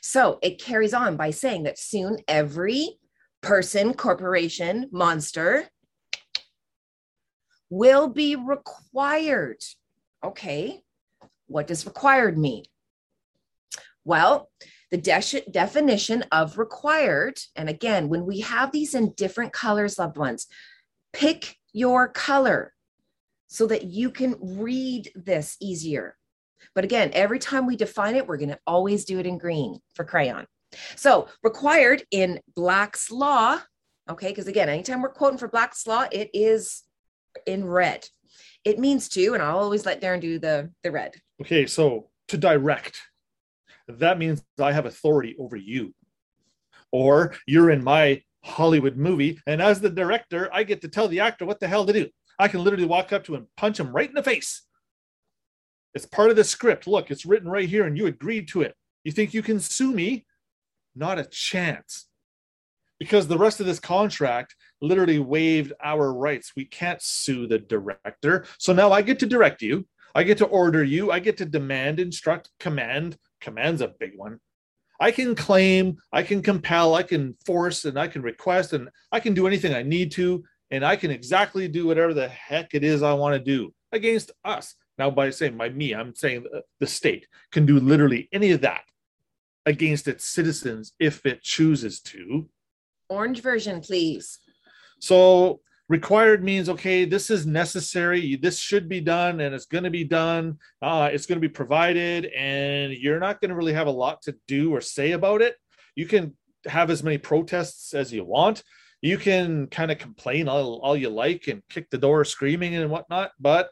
[0.02, 3.00] So it carries on by saying that soon every
[3.48, 5.70] person, corporation, monster
[7.70, 9.64] will be required.
[10.22, 10.82] Okay,
[11.46, 12.66] what does required mean?
[14.04, 14.50] Well,
[14.92, 20.18] the de- definition of required, and again, when we have these in different colors, loved
[20.18, 20.48] ones,
[21.14, 22.74] pick your color
[23.48, 26.18] so that you can read this easier.
[26.76, 29.80] But again, every time we define it, we're going to always do it in green
[29.94, 30.48] for crayon.
[30.96, 33.60] So required in Black's Law,
[34.10, 36.84] okay, because again, anytime we're quoting for Black's Law, it is
[37.46, 38.08] in red.
[38.64, 41.16] It means to, and I'll always let Darren do the, the red.
[41.42, 43.02] Okay, so to direct,
[43.88, 45.94] that means I have authority over you.
[46.92, 51.22] Or you're in my Hollywood movie, and as the director, I get to tell the
[51.22, 52.10] actor what the hell to do.
[52.40, 54.64] I can literally walk up to him, punch him right in the face.
[55.94, 56.86] It's part of the script.
[56.88, 58.76] Look, it's written right here, and you agreed to it.
[59.04, 60.27] You think you can sue me?
[60.98, 62.08] Not a chance.
[63.00, 66.54] Because the rest of this contract literally waived our rights.
[66.56, 68.46] We can't sue the director.
[68.58, 69.86] So now I get to direct you.
[70.16, 71.12] I get to order you.
[71.12, 73.18] I get to demand, instruct, command.
[73.40, 74.40] Command's a big one.
[75.00, 79.20] I can claim, I can compel, I can force, and I can request, and I
[79.20, 80.44] can do anything I need to.
[80.72, 84.32] And I can exactly do whatever the heck it is I want to do against
[84.44, 84.74] us.
[84.98, 86.46] Now, by saying by me, I'm saying
[86.80, 88.82] the state can do literally any of that
[89.68, 92.50] against its citizens if it chooses to.
[93.10, 94.40] Orange version, please.
[95.00, 99.90] So required means okay this is necessary this should be done and it's going to
[99.90, 103.88] be done uh, it's going to be provided and you're not going to really have
[103.88, 105.56] a lot to do or say about it
[105.96, 108.64] you can have as many protests as you want
[109.02, 112.92] you can kind of complain all, all you like and kick the door screaming and
[112.92, 113.70] whatnot but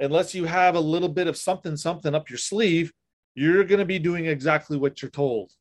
[0.00, 2.92] unless you have a little bit of something something up your sleeve
[3.38, 5.52] you're going to be doing exactly what you're told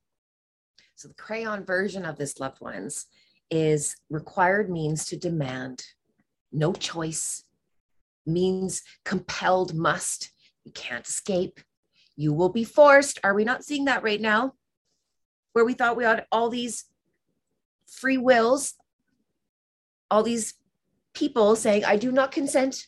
[0.98, 3.06] so the crayon version of this loved ones
[3.52, 5.86] is required means to demand,
[6.52, 7.44] no choice,
[8.26, 10.32] means compelled must.
[10.66, 11.60] You can't escape.
[12.16, 13.20] You will be forced.
[13.24, 14.54] Are we not seeing that right now?
[15.54, 16.86] Where we thought we had all these
[17.86, 18.74] free wills,
[20.10, 20.56] all these
[21.14, 22.88] people saying, I do not consent.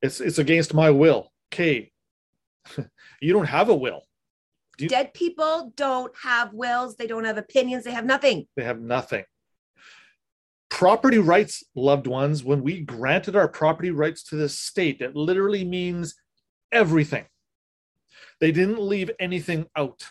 [0.00, 1.30] It's it's against my will.
[1.52, 1.92] Okay.
[3.20, 4.02] you don't have a will.
[4.78, 4.88] You...
[4.88, 6.96] Dead people don't have wills.
[6.96, 7.84] They don't have opinions.
[7.84, 8.46] They have nothing.
[8.56, 9.24] They have nothing
[10.70, 15.64] property rights, loved ones, when we granted our property rights to the state, it literally
[15.64, 16.14] means
[16.72, 17.26] everything.
[18.40, 20.06] They didn't leave anything out.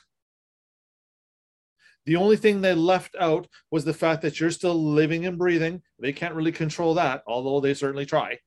[2.06, 5.82] The only thing they left out was the fact that you're still living and breathing.
[6.00, 8.38] They can't really control that, although they certainly try.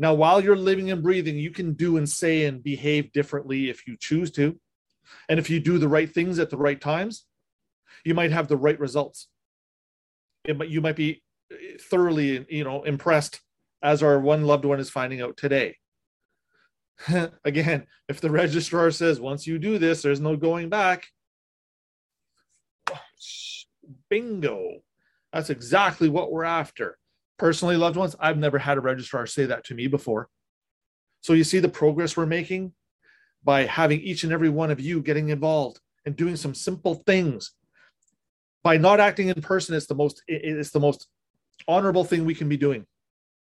[0.00, 3.86] Now, while you're living and breathing, you can do and say and behave differently if
[3.86, 4.58] you choose to.
[5.28, 7.26] And if you do the right things at the right times,
[8.02, 9.28] you might have the right results.
[10.46, 13.42] It, you might be eh, thoroughly you know impressed
[13.82, 15.76] as our one loved one is finding out today.
[17.44, 21.06] Again if the registrar says once you do this there's no going back
[22.90, 22.98] oh,
[24.08, 24.80] bingo.
[25.32, 26.98] That's exactly what we're after
[27.40, 30.28] personally loved ones i've never had a registrar say that to me before.
[31.22, 32.74] So you see the progress we're making
[33.42, 37.52] by having each and every one of you getting involved and doing some simple things.
[38.62, 41.08] By not acting in person it's the most it's the most
[41.66, 42.86] honorable thing we can be doing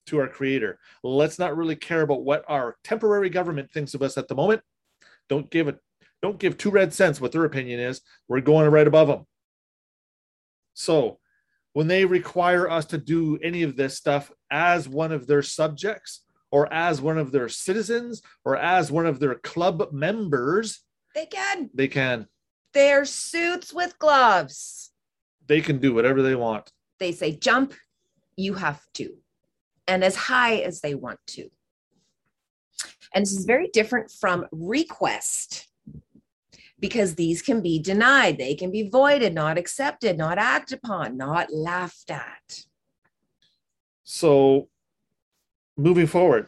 [0.08, 0.80] to our creator.
[1.02, 4.62] Let's not really care about what our temporary government thinks of us at the moment.
[5.30, 5.80] Don't give it
[6.22, 8.02] don't give two red cents what their opinion is.
[8.28, 9.26] We're going right above them
[10.74, 11.20] so
[11.78, 16.24] when they require us to do any of this stuff as one of their subjects
[16.50, 20.82] or as one of their citizens or as one of their club members
[21.14, 21.70] they can.
[21.76, 22.26] they can.
[22.74, 24.90] They're suits with gloves.
[25.46, 26.72] They can do whatever they want.
[27.00, 27.76] They say jump,
[28.36, 29.12] you have to,
[29.88, 31.48] and as high as they want to.
[33.14, 35.67] And this is very different from request
[36.80, 41.52] because these can be denied, they can be voided, not accepted, not acted upon, not
[41.52, 42.66] laughed at.
[44.04, 44.70] So,
[45.76, 46.48] moving forward,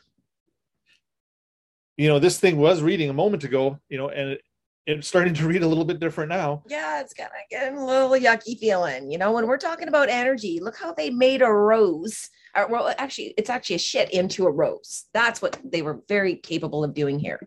[1.98, 4.42] you know, this thing was reading a moment ago, you know, and it,
[4.86, 6.64] it's starting to read a little bit different now.
[6.68, 9.12] Yeah, it's kind of getting a little yucky feeling.
[9.12, 12.30] You know, when we're talking about energy, look how they made a rose.
[12.56, 15.06] Or, well, actually, it's actually a shit into a rose.
[15.14, 17.40] That's what they were very capable of doing here.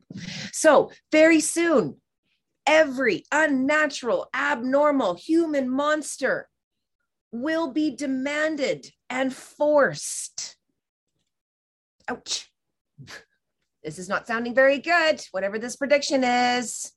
[0.53, 1.97] So, very soon,
[2.67, 6.49] every unnatural, abnormal human monster
[7.33, 10.57] will be demanded and forced.
[12.09, 12.51] Ouch.
[13.83, 16.93] This is not sounding very good, whatever this prediction is.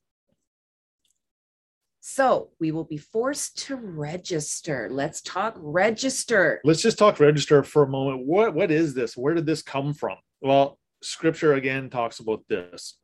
[2.00, 4.88] So we will be forced to register.
[4.92, 6.60] Let's talk register.
[6.62, 8.24] Let's just talk register for a moment.
[8.24, 9.16] What what is this?
[9.16, 10.16] Where did this come from?
[10.40, 12.98] Well, scripture again talks about this.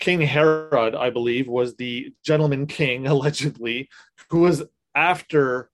[0.00, 3.88] King Herod, I believe, was the gentleman king, allegedly,
[4.30, 5.70] who was after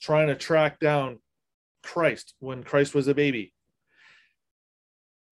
[0.00, 1.18] trying to track down
[1.82, 3.52] Christ when Christ was a baby.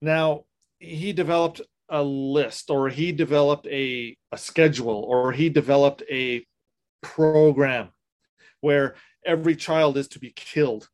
[0.01, 0.45] Now,
[0.79, 6.45] he developed a list or he developed a, a schedule or he developed a
[7.03, 7.91] program
[8.61, 10.89] where every child is to be killed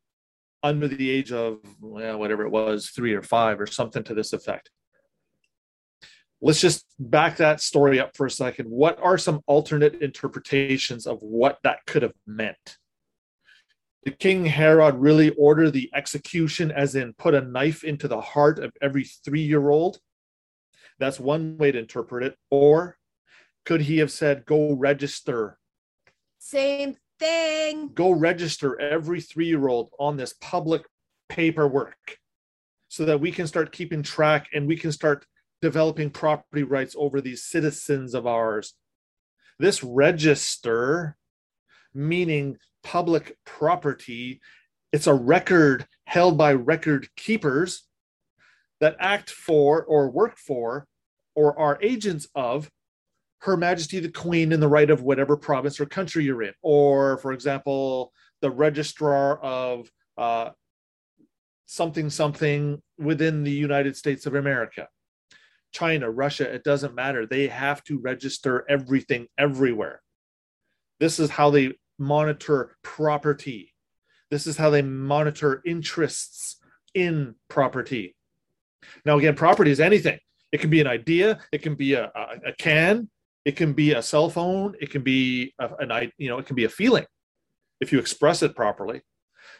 [0.63, 4.33] under the age of well, whatever it was, three or five or something to this
[4.33, 4.69] effect.
[6.43, 8.69] Let's just back that story up for a second.
[8.69, 12.77] What are some alternate interpretations of what that could have meant?
[14.03, 18.57] Did King Herod really order the execution, as in put a knife into the heart
[18.57, 19.99] of every three year old?
[20.97, 22.35] That's one way to interpret it.
[22.49, 22.97] Or
[23.63, 25.59] could he have said, go register?
[26.39, 27.89] Same thing.
[27.93, 30.83] Go register every three year old on this public
[31.29, 32.17] paperwork
[32.87, 35.25] so that we can start keeping track and we can start
[35.61, 38.73] developing property rights over these citizens of ours.
[39.59, 41.17] This register,
[41.93, 44.41] meaning public property,
[44.91, 47.87] it's a record held by record keepers
[48.79, 50.87] that act for or work for
[51.35, 52.69] or are agents of
[53.41, 56.53] Her Majesty the Queen in the right of whatever province or country you're in.
[56.61, 60.49] Or, for example, the registrar of uh,
[61.67, 64.87] something something within the United States of America.
[65.71, 67.25] China, Russia, it doesn't matter.
[67.25, 70.01] They have to register everything everywhere.
[70.99, 73.73] This is how they monitor property.
[74.29, 76.57] This is how they monitor interests
[76.93, 78.15] in property.
[79.05, 80.19] Now, again, property is anything.
[80.51, 81.39] It can be an idea.
[81.51, 83.09] It can be a, a, a can.
[83.45, 84.75] It can be a cell phone.
[84.79, 87.05] It can be a, an you know it can be a feeling
[87.79, 89.01] if you express it properly.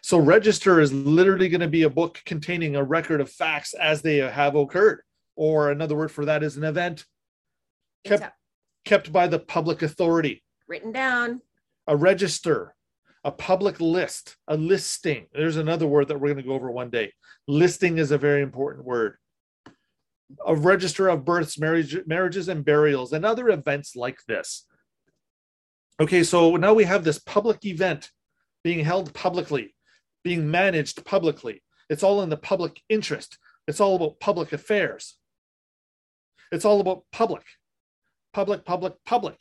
[0.04, 4.02] So register is literally going to be a book containing a record of facts as
[4.02, 5.02] they have occurred,
[5.42, 7.04] or another word for that is an event
[8.06, 8.32] kept
[8.86, 10.44] kept by the public authority.
[10.68, 11.42] Written down.
[11.88, 12.76] A register,
[13.24, 15.26] a public list, a listing.
[15.34, 17.14] There's another word that we're going to go over one day.
[17.48, 19.18] Listing is a very important word
[20.46, 24.66] a register of births, marriage, marriages, and burials, and other events like this.
[26.00, 28.12] Okay, so now we have this public event
[28.64, 29.76] being held publicly,
[30.24, 31.64] being managed publicly.
[31.90, 33.40] It's all in the public interest.
[33.68, 35.18] It's all about public affairs.
[36.52, 37.44] It's all about public,
[38.34, 39.40] public, public, public.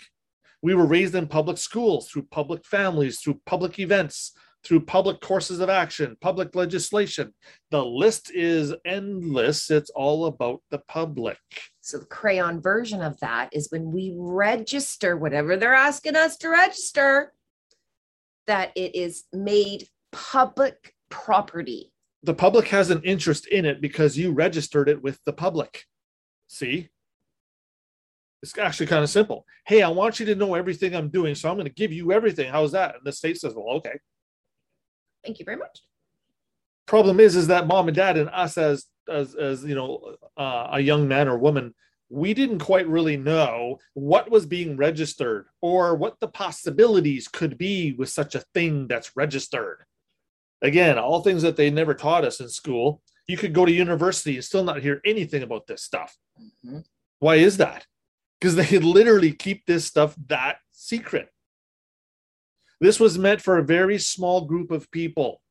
[0.62, 4.32] We were raised in public schools, through public families, through public events,
[4.62, 7.34] through public courses of action, public legislation.
[7.70, 9.70] The list is endless.
[9.70, 11.38] It's all about the public.
[11.80, 16.50] So, the crayon version of that is when we register whatever they're asking us to
[16.50, 17.32] register,
[18.46, 21.92] that it is made public property.
[22.22, 25.84] The public has an interest in it because you registered it with the public.
[26.48, 26.90] See?
[28.42, 29.44] It's actually kind of simple.
[29.66, 32.12] Hey, I want you to know everything I'm doing, so I'm going to give you
[32.12, 32.50] everything.
[32.50, 32.94] How's that?
[32.96, 33.98] And the state says, well, okay.
[35.24, 35.82] Thank you very much.
[36.86, 40.68] Problem is, is that mom and dad and us as as as you know uh,
[40.72, 41.74] a young man or woman,
[42.08, 47.92] we didn't quite really know what was being registered or what the possibilities could be
[47.92, 49.84] with such a thing that's registered.
[50.62, 53.02] Again, all things that they never taught us in school.
[53.28, 56.16] You could go to university and still not hear anything about this stuff.
[56.66, 56.80] Mm-hmm.
[57.20, 57.86] Why is that?
[58.40, 61.28] Because they could literally keep this stuff that secret.
[62.80, 65.42] This was meant for a very small group of people.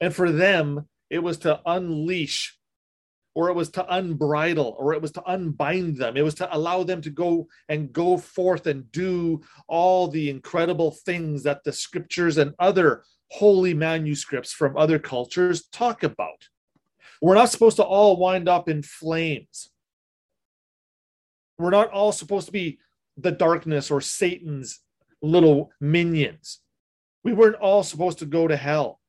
[0.00, 2.58] And for them, it was to unleash,
[3.34, 6.16] or it was to unbridle, or it was to unbind them.
[6.16, 10.90] It was to allow them to go and go forth and do all the incredible
[10.90, 16.48] things that the scriptures and other holy manuscripts from other cultures talk about.
[17.22, 19.70] We're not supposed to all wind up in flames.
[21.58, 22.78] We're not all supposed to be
[23.16, 24.80] the darkness or Satan's
[25.22, 26.60] little minions.
[27.24, 29.00] We weren't all supposed to go to hell.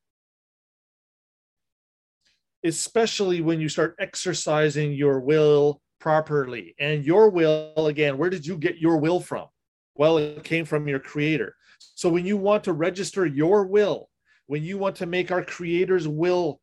[2.64, 6.74] Especially when you start exercising your will properly.
[6.80, 9.48] And your will, again, where did you get your will from?
[9.96, 11.56] Well, it came from your creator.
[11.80, 14.10] So when you want to register your will,
[14.48, 16.62] when you want to make our creator's will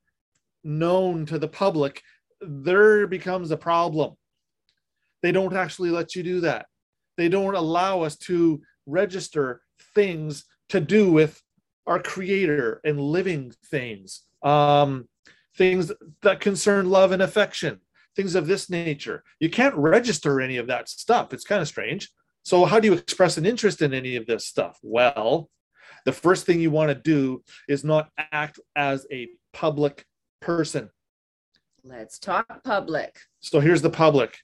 [0.62, 2.02] known to the public,
[2.40, 4.14] there becomes a problem.
[5.24, 6.66] They don't actually let you do that.
[7.16, 9.62] They don't allow us to register
[9.94, 11.42] things to do with
[11.86, 15.08] our creator and living things, um,
[15.56, 17.80] things that concern love and affection,
[18.14, 19.24] things of this nature.
[19.40, 21.32] You can't register any of that stuff.
[21.32, 22.10] It's kind of strange.
[22.42, 24.78] So, how do you express an interest in any of this stuff?
[24.82, 25.48] Well,
[26.04, 30.04] the first thing you want to do is not act as a public
[30.42, 30.90] person.
[31.82, 33.16] Let's talk public.
[33.40, 34.36] So, here's the public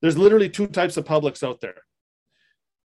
[0.00, 1.82] there's literally two types of publics out there.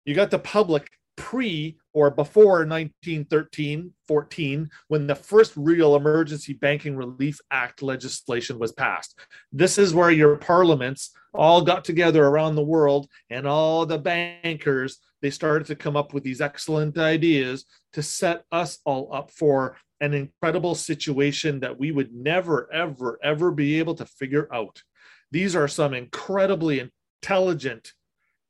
[0.05, 6.95] You got the public pre or before 1913 14 when the first real emergency banking
[6.97, 9.19] relief act legislation was passed
[9.51, 14.99] this is where your parliaments all got together around the world and all the bankers
[15.23, 19.77] they started to come up with these excellent ideas to set us all up for
[20.03, 24.83] an incredible situation that we would never ever ever be able to figure out
[25.33, 26.91] these are some incredibly
[27.27, 27.93] intelligent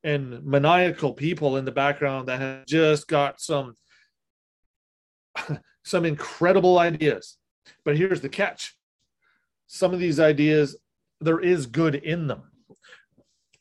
[0.04, 3.74] and maniacal people in the background that have just got some
[5.84, 7.38] some incredible ideas.
[7.86, 8.76] But here's the catch.
[9.66, 10.76] Some of these ideas
[11.22, 12.42] there is good in them.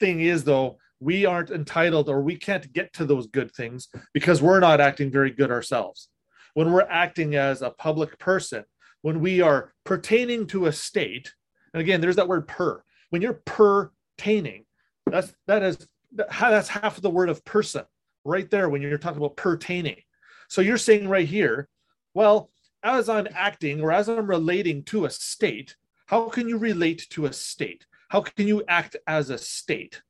[0.01, 4.41] Thing is though we aren't entitled or we can't get to those good things because
[4.41, 6.09] we're not acting very good ourselves.
[6.55, 8.65] When we're acting as a public person
[9.01, 11.33] when we are pertaining to a state
[11.73, 12.83] and again there's that word per.
[13.11, 14.65] When you're pertaining
[15.07, 17.83] that's that is that's half of the word of person
[18.23, 20.01] right there when you're talking about pertaining.
[20.47, 21.67] So you're saying right here,
[22.13, 22.49] well,
[22.83, 25.75] as I'm acting or as I'm relating to a state,
[26.05, 27.85] how can you relate to a state?
[28.09, 30.01] How can you act as a state?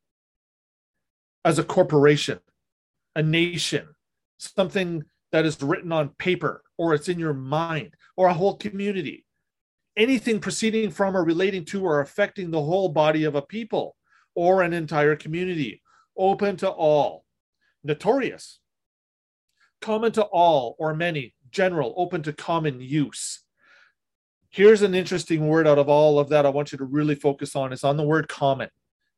[1.43, 2.39] As a corporation,
[3.16, 3.88] a nation,
[4.38, 9.26] something that is written on paper or it's in your mind or a whole community.
[9.98, 13.96] Anything proceeding from or relating to or affecting the whole body of a people
[14.36, 15.82] or an entire community
[16.18, 17.26] open to all,
[17.84, 18.60] notorious,
[19.82, 23.42] common to all or many, general, open to common use.
[24.50, 27.56] Here's an interesting word out of all of that I want you to really focus
[27.56, 27.74] on.
[27.74, 28.70] It's on the word common.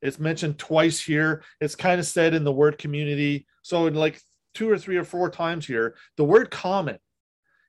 [0.01, 1.43] It's mentioned twice here.
[1.61, 3.45] It's kind of said in the word community.
[3.61, 4.21] So, in like
[4.53, 6.97] two or three or four times here, the word common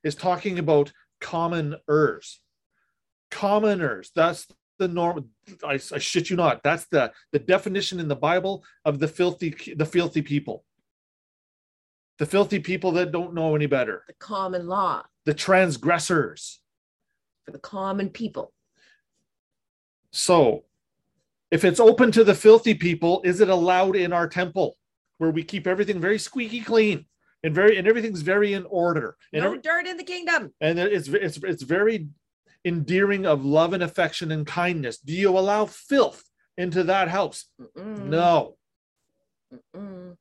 [0.02, 2.40] is talking about commoners.
[3.30, 4.10] Commoners.
[4.14, 4.46] That's
[4.78, 5.28] the norm.
[5.64, 6.62] I, I shit you not.
[6.62, 10.64] That's the the definition in the Bible of the filthy the filthy people.
[12.18, 14.04] The filthy people that don't know any better.
[14.08, 15.04] The common law.
[15.24, 16.60] The transgressors.
[17.44, 18.52] For the common people.
[20.10, 20.64] So,
[21.50, 24.76] if it's open to the filthy people, is it allowed in our temple
[25.18, 27.06] where we keep everything very squeaky clean?
[27.42, 29.16] and very and everything's very in order.
[29.32, 30.52] And no every, dirt in the kingdom.
[30.60, 32.08] And it's it's it's very
[32.64, 34.98] endearing of love and affection and kindness?
[34.98, 36.22] Do you allow filth
[36.56, 37.46] into that house?
[37.60, 38.04] Mm-mm.
[38.04, 38.56] No.
[39.74, 40.16] Mm-mm.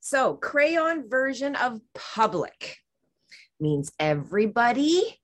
[0.00, 2.78] So, crayon version of public
[3.60, 5.20] means everybody,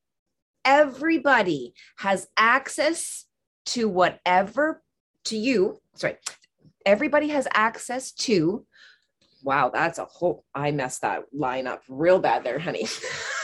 [0.64, 3.24] everybody has access
[3.66, 4.82] to whatever
[5.24, 5.78] to you.
[5.96, 6.16] Sorry,
[6.86, 8.64] everybody has access to.
[9.42, 10.44] Wow, that's a whole.
[10.54, 12.86] I messed that line up real bad there, honey.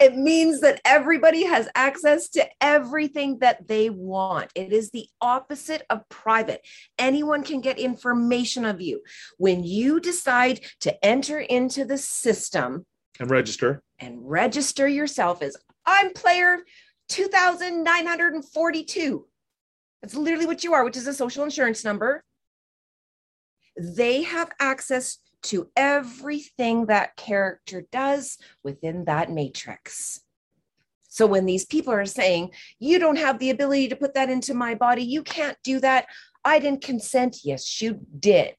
[0.00, 4.50] It means that everybody has access to everything that they want.
[4.54, 6.66] It is the opposite of private.
[6.98, 9.02] Anyone can get information of you.
[9.36, 12.86] When you decide to enter into the system
[13.18, 16.60] and register and register yourself as I'm player
[17.10, 19.26] 2942.
[20.00, 22.24] That's literally what you are, which is a social insurance number.
[23.76, 30.20] They have access to everything that character does within that matrix.
[31.08, 34.54] So when these people are saying, you don't have the ability to put that into
[34.54, 36.06] my body, you can't do that,
[36.44, 37.38] I didn't consent.
[37.42, 38.54] Yes, you did.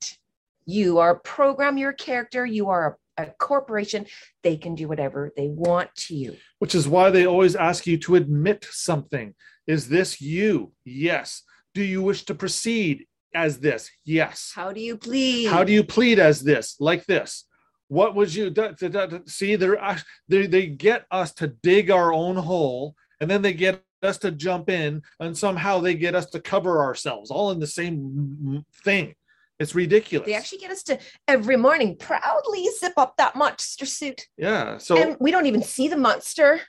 [0.65, 4.05] You are program your character, you are a, a corporation,
[4.43, 6.35] they can do whatever they want to you.
[6.59, 9.33] Which is why they always ask you to admit something.
[9.65, 10.73] Is this you?
[10.83, 11.43] Yes.
[11.73, 13.07] Do you wish to proceed?
[13.33, 13.89] As this?
[14.05, 14.51] Yes.
[14.53, 15.47] How do you plead?
[15.47, 16.75] How do you plead as this?
[16.79, 17.45] Like this?
[17.87, 19.55] What would you da, da, da, see?
[19.55, 23.83] They're, uh, they they get us to dig our own hole, and then they get
[24.01, 27.67] us to jump in, and somehow they get us to cover ourselves, all in the
[27.67, 29.15] same thing.
[29.59, 30.25] It's ridiculous.
[30.25, 34.27] They actually get us to every morning proudly zip up that monster suit.
[34.35, 34.79] Yeah.
[34.79, 36.61] So and we don't even see the monster.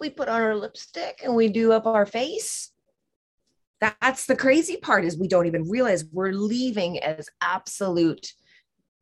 [0.00, 2.72] We put on our lipstick and we do up our face
[3.80, 8.32] That's the crazy part is we don't even realize we're leaving as absolute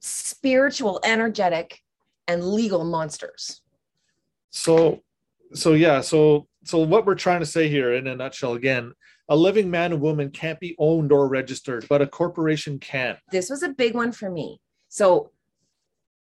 [0.01, 1.81] spiritual, energetic,
[2.27, 3.63] and legal monsters.
[4.51, 5.03] So,
[5.55, 8.93] so yeah, so so what we're trying to say here in a nutshell again,
[9.29, 13.17] a living man and woman can't be owned or registered, but a corporation can.
[13.31, 14.61] This was a big one for me.
[14.89, 15.31] So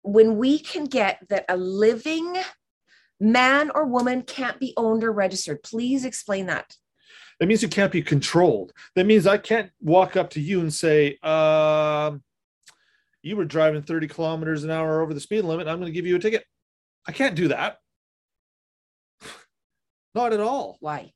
[0.03, 2.37] when we can get that a living
[3.21, 6.77] man or woman can't be owned or registered, please explain that.
[7.45, 8.73] That means you can't be controlled.
[8.95, 12.23] That means I can't walk up to you and say, um,
[13.21, 15.69] you were driving 30 kilometers an hour over the speed limit.
[15.69, 16.47] I'm going to give you a ticket.
[17.07, 17.81] I can't do that.
[20.15, 20.79] Not at all.
[20.81, 21.13] Why?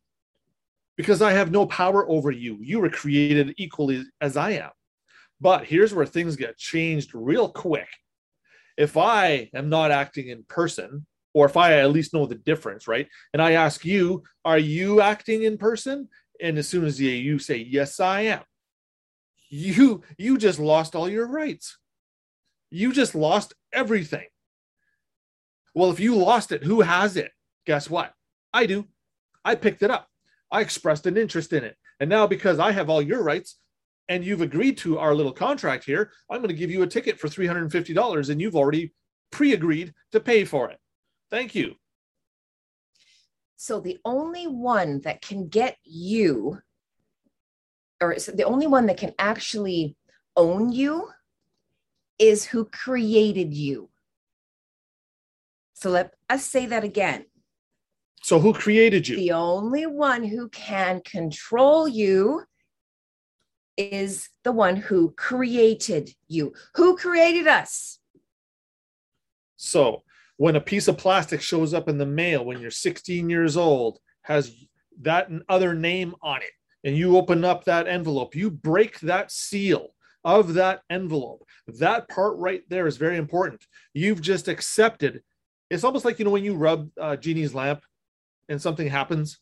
[0.99, 2.59] Because I have no power over you.
[2.61, 4.71] You were created equally as I am.
[5.41, 7.89] But here's where things get changed real quick.
[8.77, 12.89] If I am not acting in person, or if I at least know the difference,
[12.89, 13.09] right?
[13.33, 16.09] And I ask you, are you acting in person?
[16.41, 18.43] And as soon as you, say, yes, I am,
[19.51, 21.79] you you just lost all your rights.
[22.71, 24.27] You just lost everything.
[25.75, 27.33] Well, if you lost it, who has it?
[27.67, 28.13] Guess what?
[28.53, 28.87] I do.
[29.45, 30.09] I picked it up.
[30.51, 31.77] I expressed an interest in it.
[32.01, 33.59] And now, because I have all your rights
[34.09, 37.19] and you've agreed to our little contract here, I'm going to give you a ticket
[37.19, 38.93] for $350 and you've already
[39.31, 40.79] pre agreed to pay for it.
[41.31, 41.75] Thank you.
[43.57, 46.59] So, the only one that can get you,
[48.01, 49.97] or the only one that can actually
[50.37, 51.09] own you,
[52.19, 53.91] is who created you.
[55.75, 57.27] So, let us say that again.
[58.23, 59.17] So, who created you?
[59.17, 62.45] The only one who can control you
[63.77, 66.53] is the one who created you.
[66.75, 67.99] Who created us?
[69.57, 70.03] So,
[70.39, 73.99] when a piece of plastic shows up in the mail when you're 16 years old,
[74.23, 74.55] has
[75.03, 76.51] that other name on it,
[76.85, 79.89] and you open up that envelope, you break that seal
[80.25, 81.45] of that envelope.
[81.67, 83.65] That part right there is very important.
[83.93, 85.23] You've just accepted.
[85.71, 87.83] It's almost like, you know, when you rub uh, Genie's lamp
[88.49, 89.39] and something happens.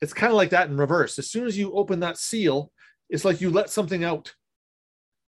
[0.00, 1.18] It's kind of like that in reverse.
[1.18, 2.72] As soon as you open that seal,
[3.08, 4.34] it's like you let something out,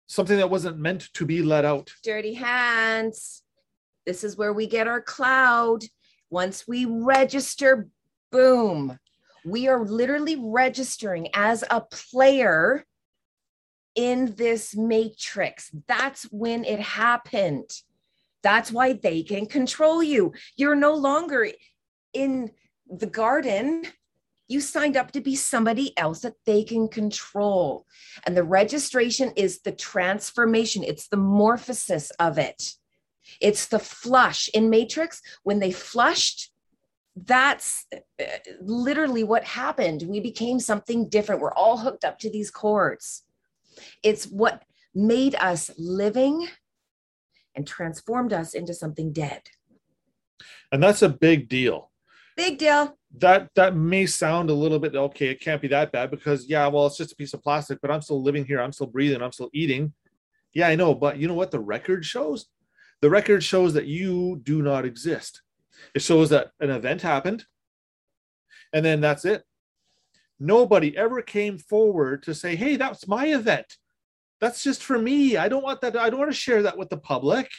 [0.07, 1.93] something that wasn't meant to be let out.
[2.03, 3.43] Dirty hands.
[4.07, 5.83] This is where we get our cloud.
[6.29, 7.89] Once we register,
[8.31, 8.97] boom,
[9.45, 12.85] we are literally registering as a player
[13.95, 15.69] in this matrix.
[15.87, 17.69] That's when it happened.
[18.43, 20.31] That's why they can control you.
[20.55, 21.49] You're no longer
[22.13, 22.51] in
[22.89, 23.83] the garden,
[24.47, 27.85] you signed up to be somebody else that they can control.
[28.25, 32.75] And the registration is the transformation, it's the morphosis of it.
[33.41, 35.21] It's the flush in Matrix.
[35.43, 36.51] When they flushed,
[37.15, 38.25] that's uh,
[38.61, 40.03] literally what happened.
[40.03, 41.41] We became something different.
[41.41, 43.23] We're all hooked up to these cords.
[44.03, 44.63] It's what
[44.93, 46.47] made us living
[47.55, 49.43] and transformed us into something dead.
[50.71, 51.91] And that's a big deal
[52.37, 52.95] Big deal.
[53.17, 55.29] That that may sound a little bit okay.
[55.29, 57.89] It can't be that bad because yeah, well, it's just a piece of plastic, but
[57.89, 58.61] I'm still living here.
[58.61, 59.23] I'm still breathing.
[59.23, 59.91] I'm still eating.
[60.53, 62.45] Yeah, I know, but you know what the record shows?
[63.01, 65.41] The record shows that you do not exist.
[65.93, 67.45] It shows that an event happened,
[68.73, 69.43] and then that's it.
[70.39, 73.77] Nobody ever came forward to say, "Hey, that's my event.
[74.39, 75.37] That's just for me.
[75.37, 75.95] I don't want that.
[75.95, 77.49] I don't want to share that with the public."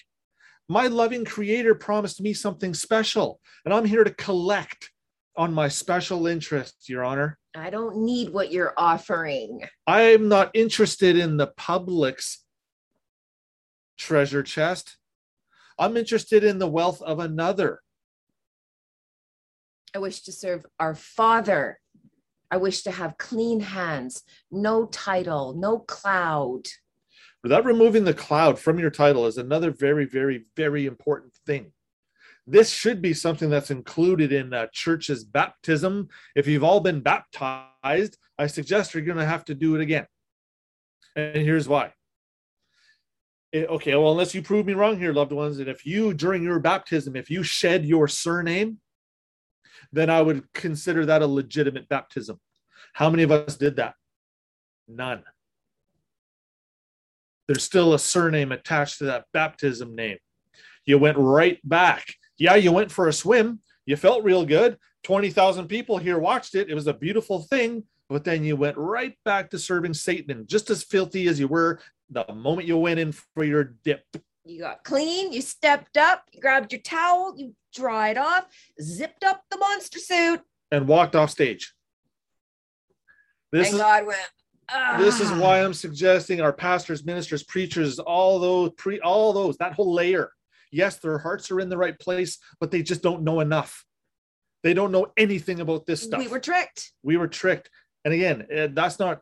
[0.68, 4.90] My loving creator promised me something special, and I'm here to collect
[5.34, 7.38] on my special interests, Your Honor.
[7.54, 9.66] I don't need what you're offering.
[9.86, 12.44] I'm not interested in the public's
[13.96, 14.97] treasure chest.
[15.78, 17.80] I'm interested in the wealth of another.
[19.94, 21.78] I wish to serve our Father.
[22.50, 26.62] I wish to have clean hands, no title, no cloud.
[27.42, 31.72] Without removing the cloud from your title is another very, very, very important thing.
[32.46, 36.08] This should be something that's included in a church's baptism.
[36.34, 40.06] If you've all been baptized, I suggest you're going to have to do it again.
[41.14, 41.92] And here's why.
[43.52, 46.42] It, okay, well, unless you prove me wrong here, loved ones, and if you, during
[46.42, 48.78] your baptism, if you shed your surname,
[49.92, 52.38] then I would consider that a legitimate baptism.
[52.92, 53.94] How many of us did that?
[54.86, 55.22] None
[57.48, 60.18] there's still a surname attached to that baptism name.
[60.84, 62.06] You went right back.
[62.36, 63.60] Yeah, you went for a swim.
[63.86, 64.76] You felt real good.
[65.04, 66.68] 20,000 people here watched it.
[66.68, 67.84] It was a beautiful thing.
[68.10, 71.80] But then you went right back to serving Satan, just as filthy as you were
[72.10, 74.04] the moment you went in for your dip.
[74.44, 78.46] You got clean, you stepped up, you grabbed your towel, you dried off,
[78.80, 80.40] zipped up the monster suit,
[80.70, 81.74] and walked off stage.
[83.52, 85.38] This and is, God went, This is Ah.
[85.38, 90.32] why I'm suggesting our pastors, ministers, preachers, all those pre all those, that whole layer.
[90.70, 93.84] Yes, their hearts are in the right place, but they just don't know enough.
[94.62, 96.20] They don't know anything about this stuff.
[96.20, 96.92] we were tricked.
[97.02, 97.70] we were tricked.
[98.04, 99.20] And again, eh, that's not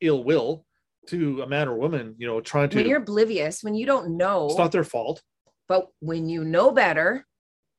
[0.00, 0.66] ill will
[1.08, 2.76] to a man or woman, you know, trying to.
[2.76, 5.22] When you're oblivious, when you don't know, it's not their fault.
[5.68, 7.26] but when you know better,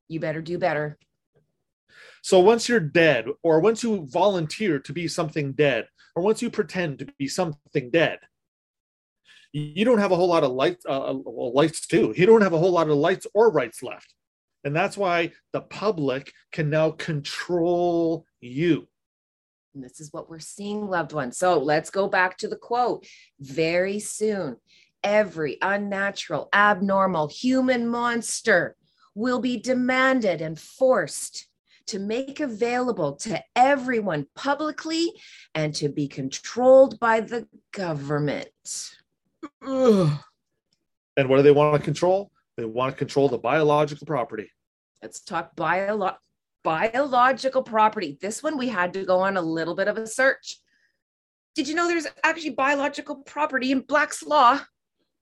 [0.08, 0.98] you better do better.
[2.22, 6.50] So once you're dead, or once you volunteer to be something dead, or once you
[6.50, 8.18] pretend to be something dead,
[9.52, 12.12] you don't have a whole lot of lights, uh, well, lights too.
[12.16, 14.12] You don't have a whole lot of lights or rights left.
[14.64, 18.88] And that's why the public can now control you.
[19.76, 21.36] And this is what we're seeing, loved ones.
[21.36, 23.06] So let's go back to the quote.
[23.38, 24.56] Very soon,
[25.04, 28.74] every unnatural, abnormal human monster
[29.14, 31.46] will be demanded and forced
[31.88, 35.12] to make available to everyone publicly
[35.54, 38.48] and to be controlled by the government.
[39.60, 42.30] And what do they want to control?
[42.56, 44.50] They want to control the biological property.
[45.02, 46.16] Let's talk biolo-
[46.66, 48.18] biological property.
[48.20, 50.58] This one we had to go on a little bit of a search.
[51.54, 54.58] Did you know there's actually biological property in Black's Law?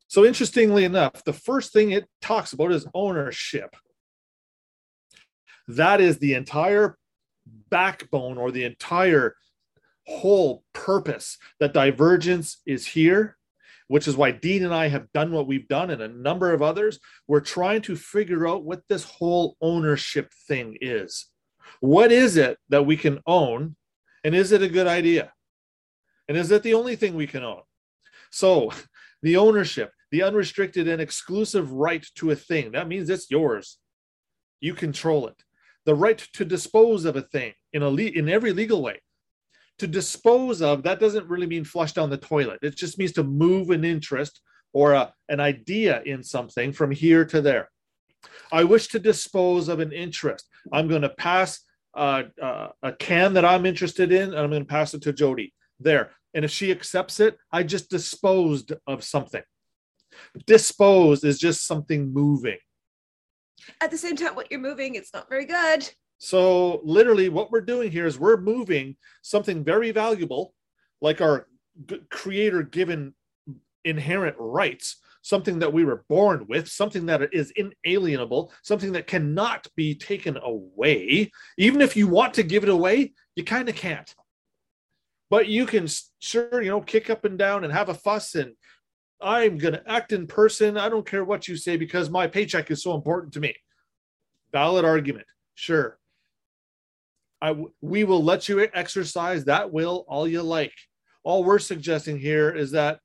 [0.08, 3.76] So interestingly enough, the first thing it talks about is ownership.
[5.68, 6.96] That is the entire
[7.68, 9.36] backbone or the entire
[10.06, 13.36] whole purpose that divergence is here,
[13.88, 16.62] which is why Dean and I have done what we've done and a number of
[16.62, 17.00] others.
[17.28, 21.26] We're trying to figure out what this whole ownership thing is.
[21.80, 23.76] What is it that we can own?
[24.22, 25.32] And is it a good idea?
[26.28, 27.62] And is it the only thing we can own?
[28.30, 28.72] So,
[29.22, 33.78] the ownership, the unrestricted and exclusive right to a thing, that means it's yours.
[34.60, 35.42] You control it.
[35.86, 39.00] The right to dispose of a thing in a le- in every legal way.
[39.80, 42.60] To dispose of that doesn't really mean flush down the toilet.
[42.62, 44.40] It just means to move an interest
[44.72, 47.70] or a, an idea in something from here to there.
[48.52, 50.48] I wish to dispose of an interest.
[50.72, 51.60] I'm going to pass
[51.94, 55.12] uh, uh, a can that I'm interested in, and I'm going to pass it to
[55.12, 55.52] Jody.
[55.80, 56.12] There.
[56.34, 59.42] And if she accepts it, I just disposed of something.
[60.46, 62.58] Disposed is just something moving.
[63.80, 65.88] At the same time, what you're moving, it's not very good.
[66.18, 70.54] So, literally, what we're doing here is we're moving something very valuable,
[71.00, 71.48] like our
[72.10, 73.14] creator given
[73.84, 79.66] inherent rights, something that we were born with, something that is inalienable, something that cannot
[79.74, 81.30] be taken away.
[81.56, 84.14] Even if you want to give it away, you kind of can't.
[85.30, 85.88] But you can
[86.20, 88.52] sure, you know, kick up and down and have a fuss and
[89.18, 90.76] I'm going to act in person.
[90.76, 93.56] I don't care what you say because my paycheck is so important to me.
[94.52, 95.26] Valid argument.
[95.54, 95.98] Sure.
[97.40, 100.74] I we will let you exercise that will all you like.
[101.22, 103.00] All we're suggesting here is that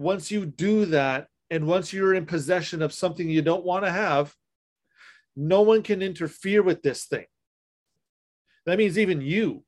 [0.00, 3.90] once you do that and once you're in possession of something you don't want to
[3.90, 4.34] have,
[5.36, 7.26] no one can interfere with this thing.
[8.64, 9.62] That means even you.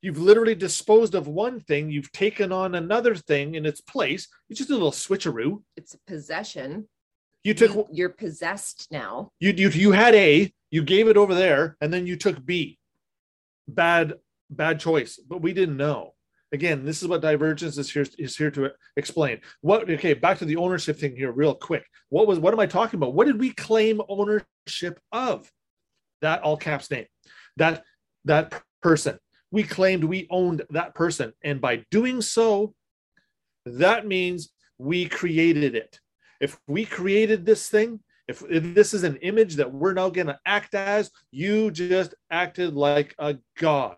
[0.00, 4.28] You've literally disposed of one thing, you've taken on another thing in its place.
[4.48, 5.62] It's just a little switcheroo.
[5.76, 6.88] It's a possession.
[7.44, 9.30] You took You, you're possessed now.
[9.40, 12.78] you you you had A, you gave it over there, and then you took B.
[13.68, 14.14] Bad
[14.48, 16.14] bad choice, but we didn't know.
[16.52, 19.40] Again, this is what divergence is here is here to explain.
[19.60, 21.84] What okay, back to the ownership thing here, real quick.
[22.08, 23.14] What was what am I talking about?
[23.14, 25.50] What did we claim ownership of?
[26.22, 27.06] That all caps name.
[27.56, 27.84] That
[28.24, 29.18] that person.
[29.52, 32.74] We claimed we owned that person, and by doing so,
[33.66, 36.00] that means we created it.
[36.40, 40.28] If we created this thing, if, if this is an image that we're now going
[40.28, 43.96] to act as, you just acted like a god.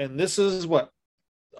[0.00, 0.88] And this is what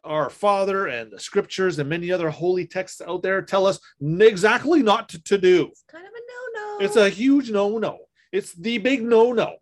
[0.03, 4.83] our Father and the scriptures and many other holy texts out there tell us exactly
[4.83, 5.69] not to, to do.
[5.71, 6.85] It's kind of a no no.
[6.85, 7.99] It's a huge no no.
[8.33, 9.57] It's the big no no.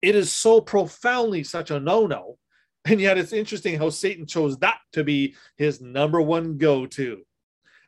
[0.00, 2.38] It is so profoundly such a no no.
[2.86, 7.22] And yet it's interesting how Satan chose that to be his number one go to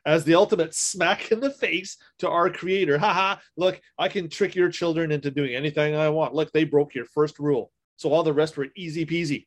[0.05, 2.99] as the ultimate smack in the face to our creator.
[2.99, 6.35] Haha, look, I can trick your children into doing anything I want.
[6.35, 7.71] Look, they broke your first rule.
[7.99, 9.45] So all the rest were easy peasy.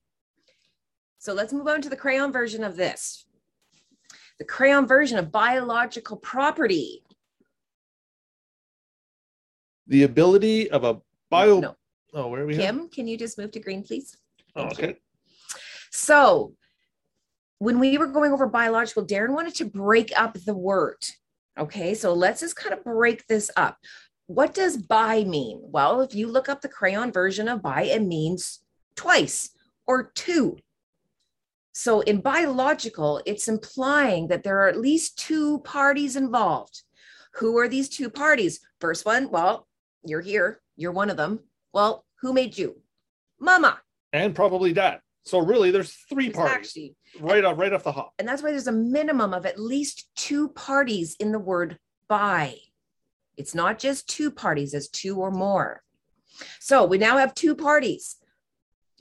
[1.19, 3.25] So let's move on to the crayon version of this.
[4.39, 7.03] The crayon version of biological property.
[9.87, 10.99] The ability of a
[11.31, 11.61] bio.
[11.61, 11.77] No.
[12.13, 12.57] Oh, where are we?
[12.57, 12.61] at?
[12.61, 14.19] Kim, can you just move to green, please?
[14.55, 14.99] Oh, okay.
[15.91, 16.53] So
[17.59, 21.03] when we were going over biological, Darren wanted to break up the word.
[21.59, 23.79] Okay, so let's just kind of break this up.
[24.27, 25.61] What does bi mean?
[25.63, 28.61] Well, if you look up the crayon version of bi, it means
[28.97, 29.51] twice
[29.87, 30.59] or two.
[31.73, 36.83] So in biological, it's implying that there are at least two parties involved.
[37.35, 38.61] Who are these two parties?
[38.81, 39.67] First one, well,
[40.05, 41.41] you're here, you're one of them.
[41.73, 42.77] Well, who made you?
[43.41, 43.81] Mama.
[44.13, 45.01] And probably dad.
[45.25, 48.13] So really there's three parties Actually, right off right off the hop.
[48.19, 52.57] and that's why there's a minimum of at least two parties in the word by.
[53.37, 55.83] It's not just two parties, it's two or more.
[56.61, 58.17] So we now have two parties.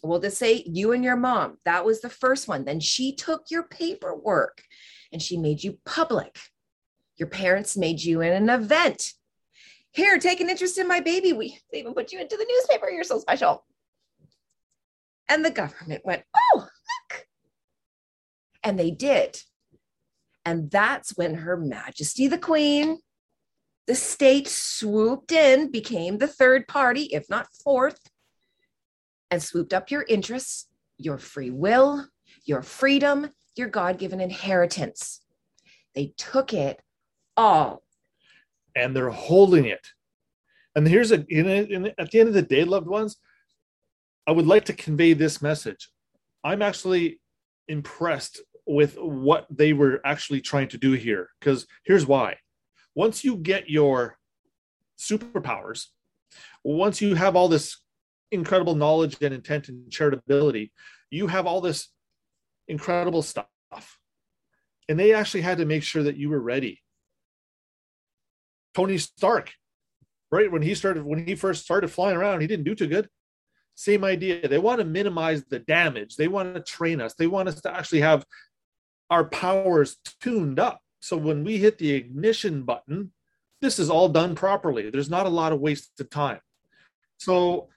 [0.03, 1.57] We'll just say you and your mom.
[1.65, 2.65] That was the first one.
[2.65, 4.63] Then she took your paperwork
[5.11, 6.39] and she made you public.
[7.17, 9.13] Your parents made you in an event.
[9.91, 11.33] Here, take an interest in my baby.
[11.33, 12.89] We even put you into the newspaper.
[12.89, 13.65] You're so special.
[15.29, 17.27] And the government went, oh, look.
[18.63, 19.39] And they did.
[20.45, 22.99] And that's when Her Majesty the Queen,
[23.87, 27.99] the state swooped in, became the third party, if not fourth,
[29.29, 30.67] and swooped up your interests,
[30.97, 32.07] your free will,
[32.45, 35.21] your freedom, your God given inheritance.
[35.95, 36.81] They took it
[37.35, 37.83] all.
[38.75, 39.87] and they're holding it.
[40.75, 43.17] And here's a in, in, at the end of the day, loved ones,
[44.25, 45.89] I would like to convey this message.
[46.43, 47.19] I'm actually
[47.67, 51.29] impressed with what they were actually trying to do here.
[51.39, 52.37] Because here's why.
[52.95, 54.17] Once you get your
[54.99, 55.87] superpowers,
[56.63, 57.77] once you have all this
[58.31, 60.71] incredible knowledge and intent and charitability,
[61.09, 61.89] you have all this
[62.67, 63.47] incredible stuff.
[64.89, 66.81] And they actually had to make sure that you were ready.
[68.73, 69.51] Tony Stark,
[70.31, 70.51] right?
[70.51, 73.09] When he started, when he first started flying around, he didn't do too good.
[73.75, 74.47] Same idea.
[74.47, 76.15] They want to minimize the damage.
[76.15, 77.13] They want to train us.
[77.13, 78.25] They want us to actually have
[79.09, 80.79] our powers tuned up.
[81.01, 83.11] So when we hit the ignition button,
[83.59, 84.89] this is all done properly.
[84.89, 86.39] There's not a lot of wasted time.
[87.17, 87.67] So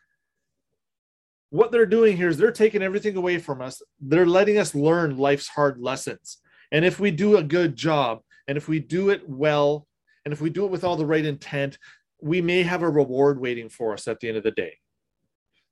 [1.51, 3.83] what they're doing here is they're taking everything away from us.
[4.01, 6.39] They're letting us learn life's hard lessons.
[6.71, 9.87] And if we do a good job, and if we do it well,
[10.25, 11.79] and if we do it with all the right intent,
[12.21, 14.79] we may have a reward waiting for us at the end of the day.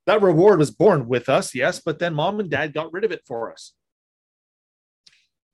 [0.07, 3.13] That reward was born with us, yes, but then mom and dad got rid of
[3.13, 3.73] it for us.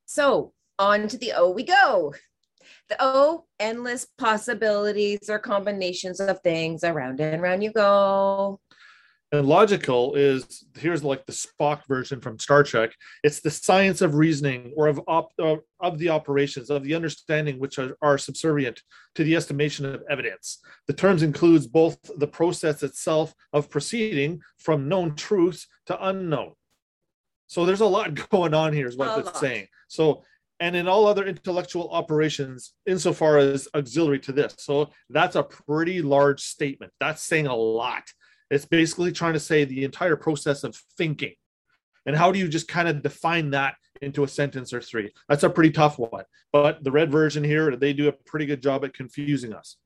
[0.07, 2.15] So on to the O we go.
[2.89, 6.85] The O, endless possibilities or combinations of things.
[6.85, 8.61] Around and around you go.
[9.31, 12.95] And logical is here's like the Spock version from Star Trek.
[13.23, 17.59] It's the science of reasoning or of op, of, of the operations of the understanding
[17.59, 18.81] which are, are subservient
[19.17, 20.61] to the estimation of evidence.
[20.87, 26.53] The terms includes both the process itself of proceeding from known truths to unknown.
[27.49, 29.67] So there's a lot going on here, is what it's saying.
[29.89, 30.23] So
[30.61, 34.55] and in all other intellectual operations, insofar as auxiliary to this.
[34.59, 36.93] So that's a pretty large statement.
[37.01, 38.05] That's saying a lot.
[38.51, 41.35] It's basically trying to say the entire process of thinking.
[42.07, 45.13] And how do you just kind of define that into a sentence or three?
[45.29, 46.25] That's a pretty tough one.
[46.53, 49.77] But the red version here, they do a pretty good job at confusing us.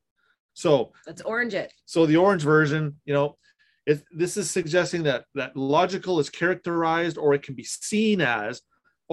[0.53, 1.73] So Let's orange it.
[1.85, 3.37] so the orange version, you know,
[3.85, 8.61] it, this is suggesting that that logical is characterized or it can be seen as,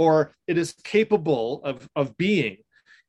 [0.01, 2.57] or it is capable of, of being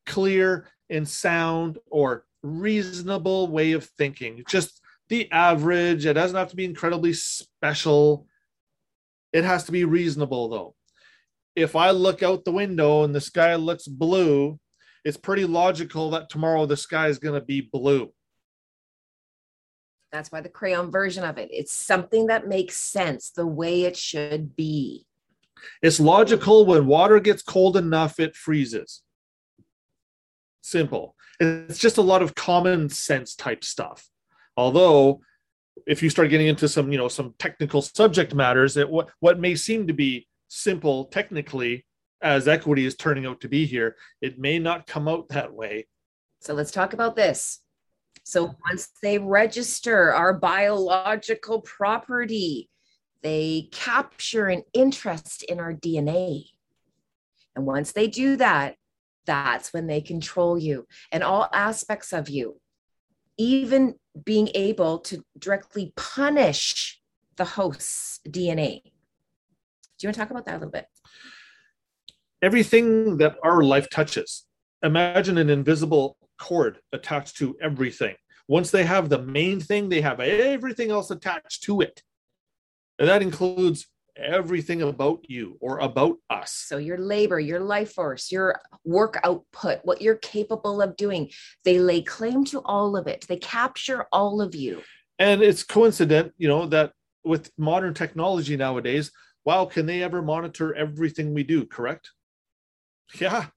[0.06, 4.44] clear and sound or reasonable way of thinking.
[4.50, 6.06] Just the average.
[6.06, 8.28] It doesn't have to be incredibly special.
[9.32, 10.76] It has to be reasonable though.
[11.56, 14.60] If I look out the window and the sky looks blue,
[15.06, 18.12] it's pretty logical that tomorrow the sky is going to be blue.
[20.12, 21.48] That's why the crayon version of it.
[21.54, 25.06] It's something that makes sense the way it should be.
[25.82, 29.02] It's logical when water gets cold enough, it freezes.
[30.62, 31.16] Simple.
[31.40, 34.08] It's just a lot of common sense type stuff.
[34.58, 35.22] Although,
[35.88, 39.40] if you start getting into some, you know, some technical subject matters, that what what
[39.40, 41.86] may seem to be simple technically,
[42.22, 45.88] as equity is turning out to be here, it may not come out that way.
[46.42, 47.60] So let's talk about this.
[48.24, 52.70] So once they register our biological property,
[53.24, 56.46] they capture an interest in our DNA.
[57.56, 58.76] And once they do that,
[59.26, 62.60] that's when they control you and all aspects of you,
[63.38, 63.96] even
[64.26, 67.00] being able to directly punish
[67.38, 68.82] the host's DNA.
[68.84, 68.90] Do
[70.02, 70.86] you want to talk about that a little bit?
[72.42, 74.46] Everything that our life touches,
[74.82, 78.16] imagine an invisible cord attached to everything.
[78.48, 82.02] Once they have the main thing, they have everything else attached to it.
[83.02, 86.54] And that includes everything about you or about us.
[86.54, 91.32] So your labor, your life force, your work output, what you're capable of doing,
[91.66, 93.26] they lay claim to all of it.
[93.28, 94.84] They capture all of you.
[95.18, 96.92] And it's coincident, you know, that
[97.24, 99.12] with modern technology nowadays,
[99.46, 101.66] wow, can they ever monitor everything we do?
[101.66, 102.12] Correct?
[103.20, 103.48] Yeah,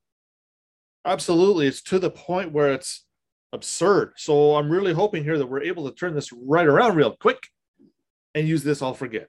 [1.04, 1.66] absolutely.
[1.66, 3.04] It's to the point where it's
[3.52, 4.14] absurd.
[4.16, 7.40] So I'm really hoping here that we're able to turn this right around real quick
[8.34, 9.28] and use this all for good.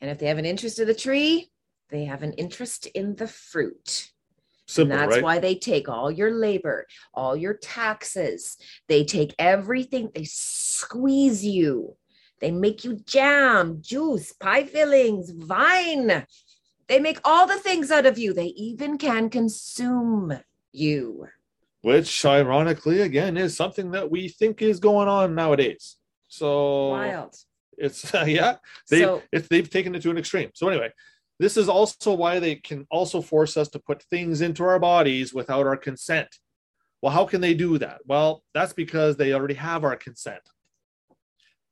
[0.00, 1.50] And if they have an interest in the tree,
[1.90, 4.10] they have an interest in the fruit.
[4.66, 5.22] Simple, and that's right?
[5.22, 8.58] why they take all your labor, all your taxes.
[8.86, 11.96] They take everything, they squeeze you.
[12.40, 16.26] They make you jam, juice, pie fillings, vine.
[16.86, 18.32] They make all the things out of you.
[18.32, 20.38] They even can consume
[20.72, 21.26] you.
[21.80, 25.96] Which, ironically, again, is something that we think is going on nowadays.
[26.28, 27.36] So Wild.
[27.78, 28.56] It's yeah,
[28.90, 30.50] they So- they've taken it to an extreme.
[30.54, 30.92] So anyway,
[31.38, 35.32] this is also why they can also force us to put things into our bodies
[35.32, 36.28] without our consent.
[37.00, 38.00] Well, how can they do that?
[38.06, 40.42] Well, that's because they already have our consent.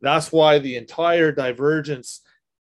[0.00, 2.20] That's why the entire divergence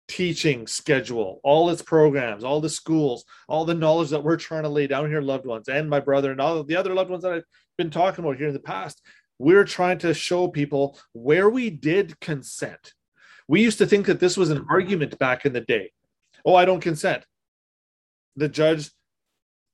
[0.08, 4.68] teaching schedule, all its programs, all the schools, all the knowledge that we're trying to
[4.68, 7.32] lay down here, loved ones, and my brother, and all the other loved ones that
[7.32, 7.44] I've
[7.76, 9.00] been talking about here in the past,
[9.38, 12.94] we're trying to show people where we did consent.
[13.48, 14.70] We used to think that this was an mm-hmm.
[14.70, 15.92] argument back in the day.
[16.44, 17.24] Oh, I don't consent.
[18.36, 18.90] The judge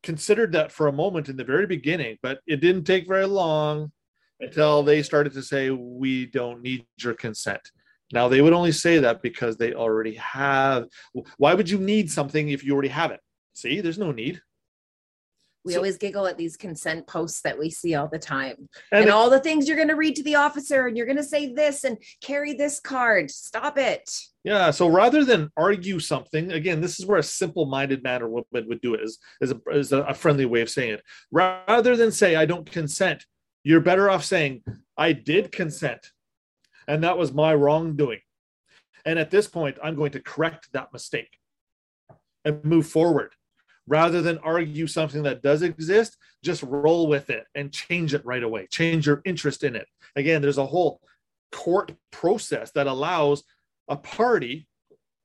[0.03, 3.93] considered that for a moment in the very beginning, but it didn't take very long
[4.41, 7.61] until they started to say, We don't need your consent.
[8.12, 10.87] Now, they would only say that because they already have.
[11.39, 13.21] Why would you need something if you already have it?
[13.55, 14.41] See, there's no need.
[15.64, 18.68] We always giggle at these consent posts that we see all the time.
[18.92, 21.18] And, And, all the things you're going to read to the officer, and you're going
[21.18, 23.30] to say this and carry this card.
[23.30, 24.11] Stop it.
[24.42, 28.28] yeah, so rather than argue something, again, this is where a simple minded man or
[28.28, 31.02] woman would do it, is, is, a, is a friendly way of saying it.
[31.30, 33.26] Rather than say, I don't consent,
[33.62, 34.62] you're better off saying,
[34.96, 36.11] I did consent.
[36.88, 38.20] And that was my wrongdoing.
[39.04, 41.38] And at this point, I'm going to correct that mistake
[42.44, 43.34] and move forward.
[43.91, 48.45] Rather than argue something that does exist, just roll with it and change it right
[48.45, 48.68] away.
[48.68, 49.88] Change your interest in it.
[50.14, 51.01] Again, there's a whole
[51.51, 53.43] court process that allows
[53.88, 54.68] a party,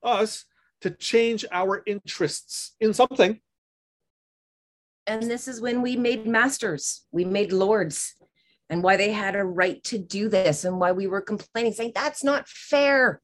[0.01, 0.45] us,
[0.81, 3.39] to change our interests in something.
[5.05, 8.15] And this is when we made masters, we made lords,
[8.71, 11.91] and why they had a right to do this, and why we were complaining, saying,
[11.93, 13.21] That's not fair.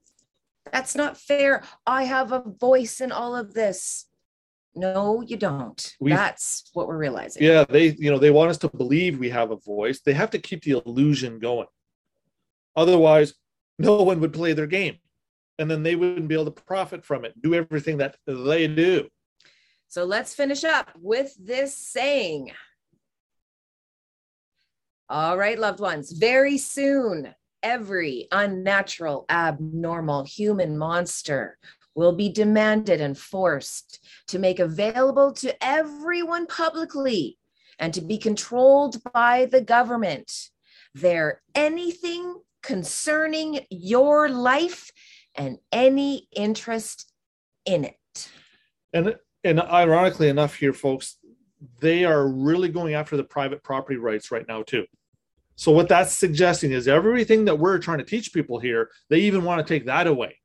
[0.71, 1.63] That's not fair.
[1.87, 4.05] I have a voice in all of this.
[4.73, 5.95] No, you don't.
[5.99, 7.43] We've- That's what we're realizing.
[7.43, 9.99] Yeah, they, you know, they want us to believe we have a voice.
[10.01, 11.67] They have to keep the illusion going.
[12.75, 13.33] Otherwise,
[13.77, 14.97] no one would play their game.
[15.59, 19.09] And then they wouldn't be able to profit from it, do everything that they do.
[19.89, 22.51] So let's finish up with this saying.
[25.09, 31.57] All right, loved ones, very soon, every unnatural, abnormal human monster
[31.95, 37.37] will be demanded and forced to make available to everyone publicly
[37.79, 40.31] and to be controlled by the government.
[40.93, 44.91] They're anything concerning your life
[45.35, 47.11] and any interest
[47.65, 48.29] in it.
[48.93, 51.17] And and ironically enough, here, folks,
[51.79, 54.85] they are really going after the private property rights right now too.
[55.55, 59.43] So what that's suggesting is everything that we're trying to teach people here, they even
[59.43, 60.40] want to take that away.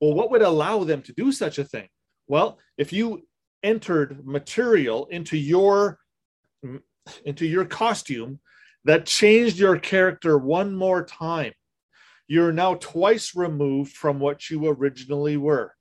[0.00, 1.88] Well, what would allow them to do such a thing?
[2.28, 3.26] Well, if you
[3.62, 5.98] entered material into your
[7.24, 8.40] into your costume
[8.84, 11.52] that changed your character one more time,
[12.28, 15.72] you're now twice removed from what you originally were.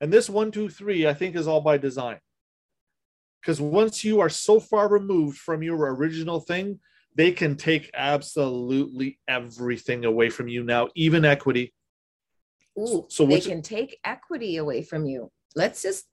[0.00, 2.18] And this one, two, three, I think is all by design.
[3.40, 6.80] Because once you are so far removed from your original thing,
[7.14, 11.72] they can take absolutely everything away from you now, even equity.
[12.78, 15.30] Ooh, So they can take equity away from you.
[15.54, 16.06] Let's just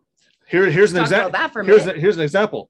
[0.47, 1.31] Here, here's an example.
[1.31, 2.69] that for Here's, here's an example.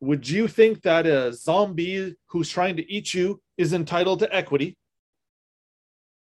[0.00, 4.76] Would you think that a zombie who's trying to eat you is entitled to equity?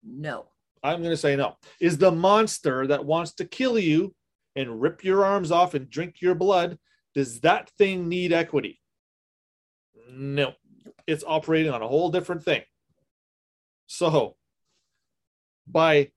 [0.02, 0.46] no.
[0.82, 1.56] I'm going to say no.
[1.80, 4.14] Is the monster that wants to kill you
[4.54, 6.78] and rip your arms off and drink your blood,
[7.14, 8.80] does that thing need equity?
[10.10, 10.52] No.
[11.06, 12.62] It's operating on a whole different thing.
[13.86, 14.36] So,
[15.66, 16.10] by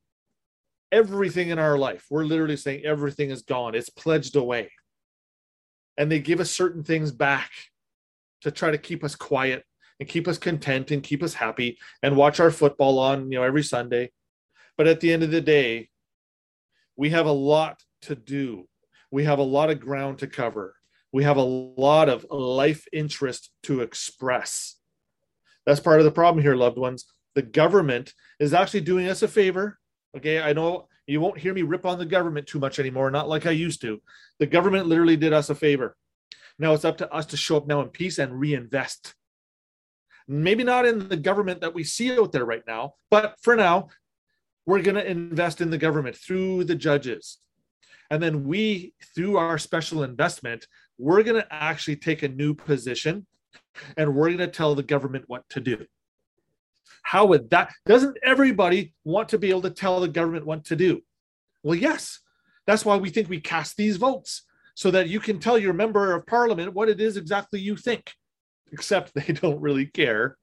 [0.92, 4.72] everything in our life, we're literally saying everything is gone, it's pledged away.
[5.98, 7.52] And they give us certain things back
[8.42, 9.64] to try to keep us quiet
[10.00, 13.44] and keep us content and keep us happy and watch our football on, you know,
[13.44, 14.12] every Sunday.
[14.78, 15.90] But at the end of the day,
[16.96, 18.68] we have a lot to do.
[19.12, 20.76] We have a lot of ground to cover.
[21.12, 24.78] We have a lot of life interest to express.
[25.66, 27.06] That's part of the problem here, loved ones.
[27.36, 29.78] The government is actually doing us a favor.
[30.16, 33.28] Okay, I know You won't hear me rip on the government too much anymore, not
[33.28, 34.02] like I used to.
[34.40, 35.98] The government literally did us a favor.
[36.60, 39.16] Now it's up to us to show up now in peace and reinvest.
[40.28, 43.90] Maybe not in the government that we see out there right now, but for now,
[44.66, 47.40] we're going to invest in the government through the judges.
[48.12, 53.26] And then we, through our special investment, we're going to actually take a new position
[53.98, 55.86] and we're going to tell the government what to do.
[57.02, 57.74] How would that?
[57.86, 61.02] Doesn't everybody want to be able to tell the government what to do?
[61.64, 62.20] Well, yes.
[62.68, 64.44] That's why we think we cast these votes
[64.76, 68.14] so that you can tell your member of parliament what it is exactly you think,
[68.72, 70.38] except they don't really care.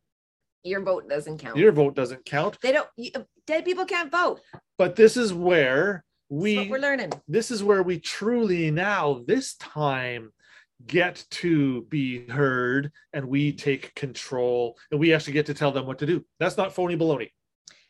[0.64, 1.56] Your vote doesn't count.
[1.56, 2.58] Your vote doesn't count.
[2.62, 3.10] They don't, you,
[3.46, 4.40] dead people can't vote.
[4.76, 7.12] But this is where we, we're learning.
[7.26, 10.32] this is where we truly now, this time,
[10.86, 15.86] get to be heard and we take control and we actually get to tell them
[15.86, 16.24] what to do.
[16.38, 17.30] That's not phony baloney.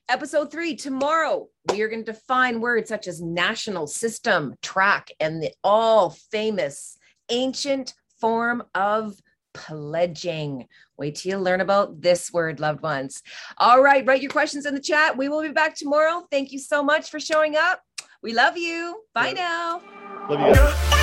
[0.08, 5.42] Episode three, tomorrow, we are going to define words such as national system, track, and
[5.42, 6.96] the all famous
[7.28, 9.20] ancient form of
[9.52, 10.66] pledging.
[10.96, 13.22] Wait till you learn about this word, loved ones.
[13.58, 15.16] All right, write your questions in the chat.
[15.16, 16.26] We will be back tomorrow.
[16.30, 17.82] Thank you so much for showing up.
[18.22, 19.02] We love you.
[19.14, 19.34] Bye Yeah.
[19.34, 19.82] now.
[20.30, 20.97] Love you guys.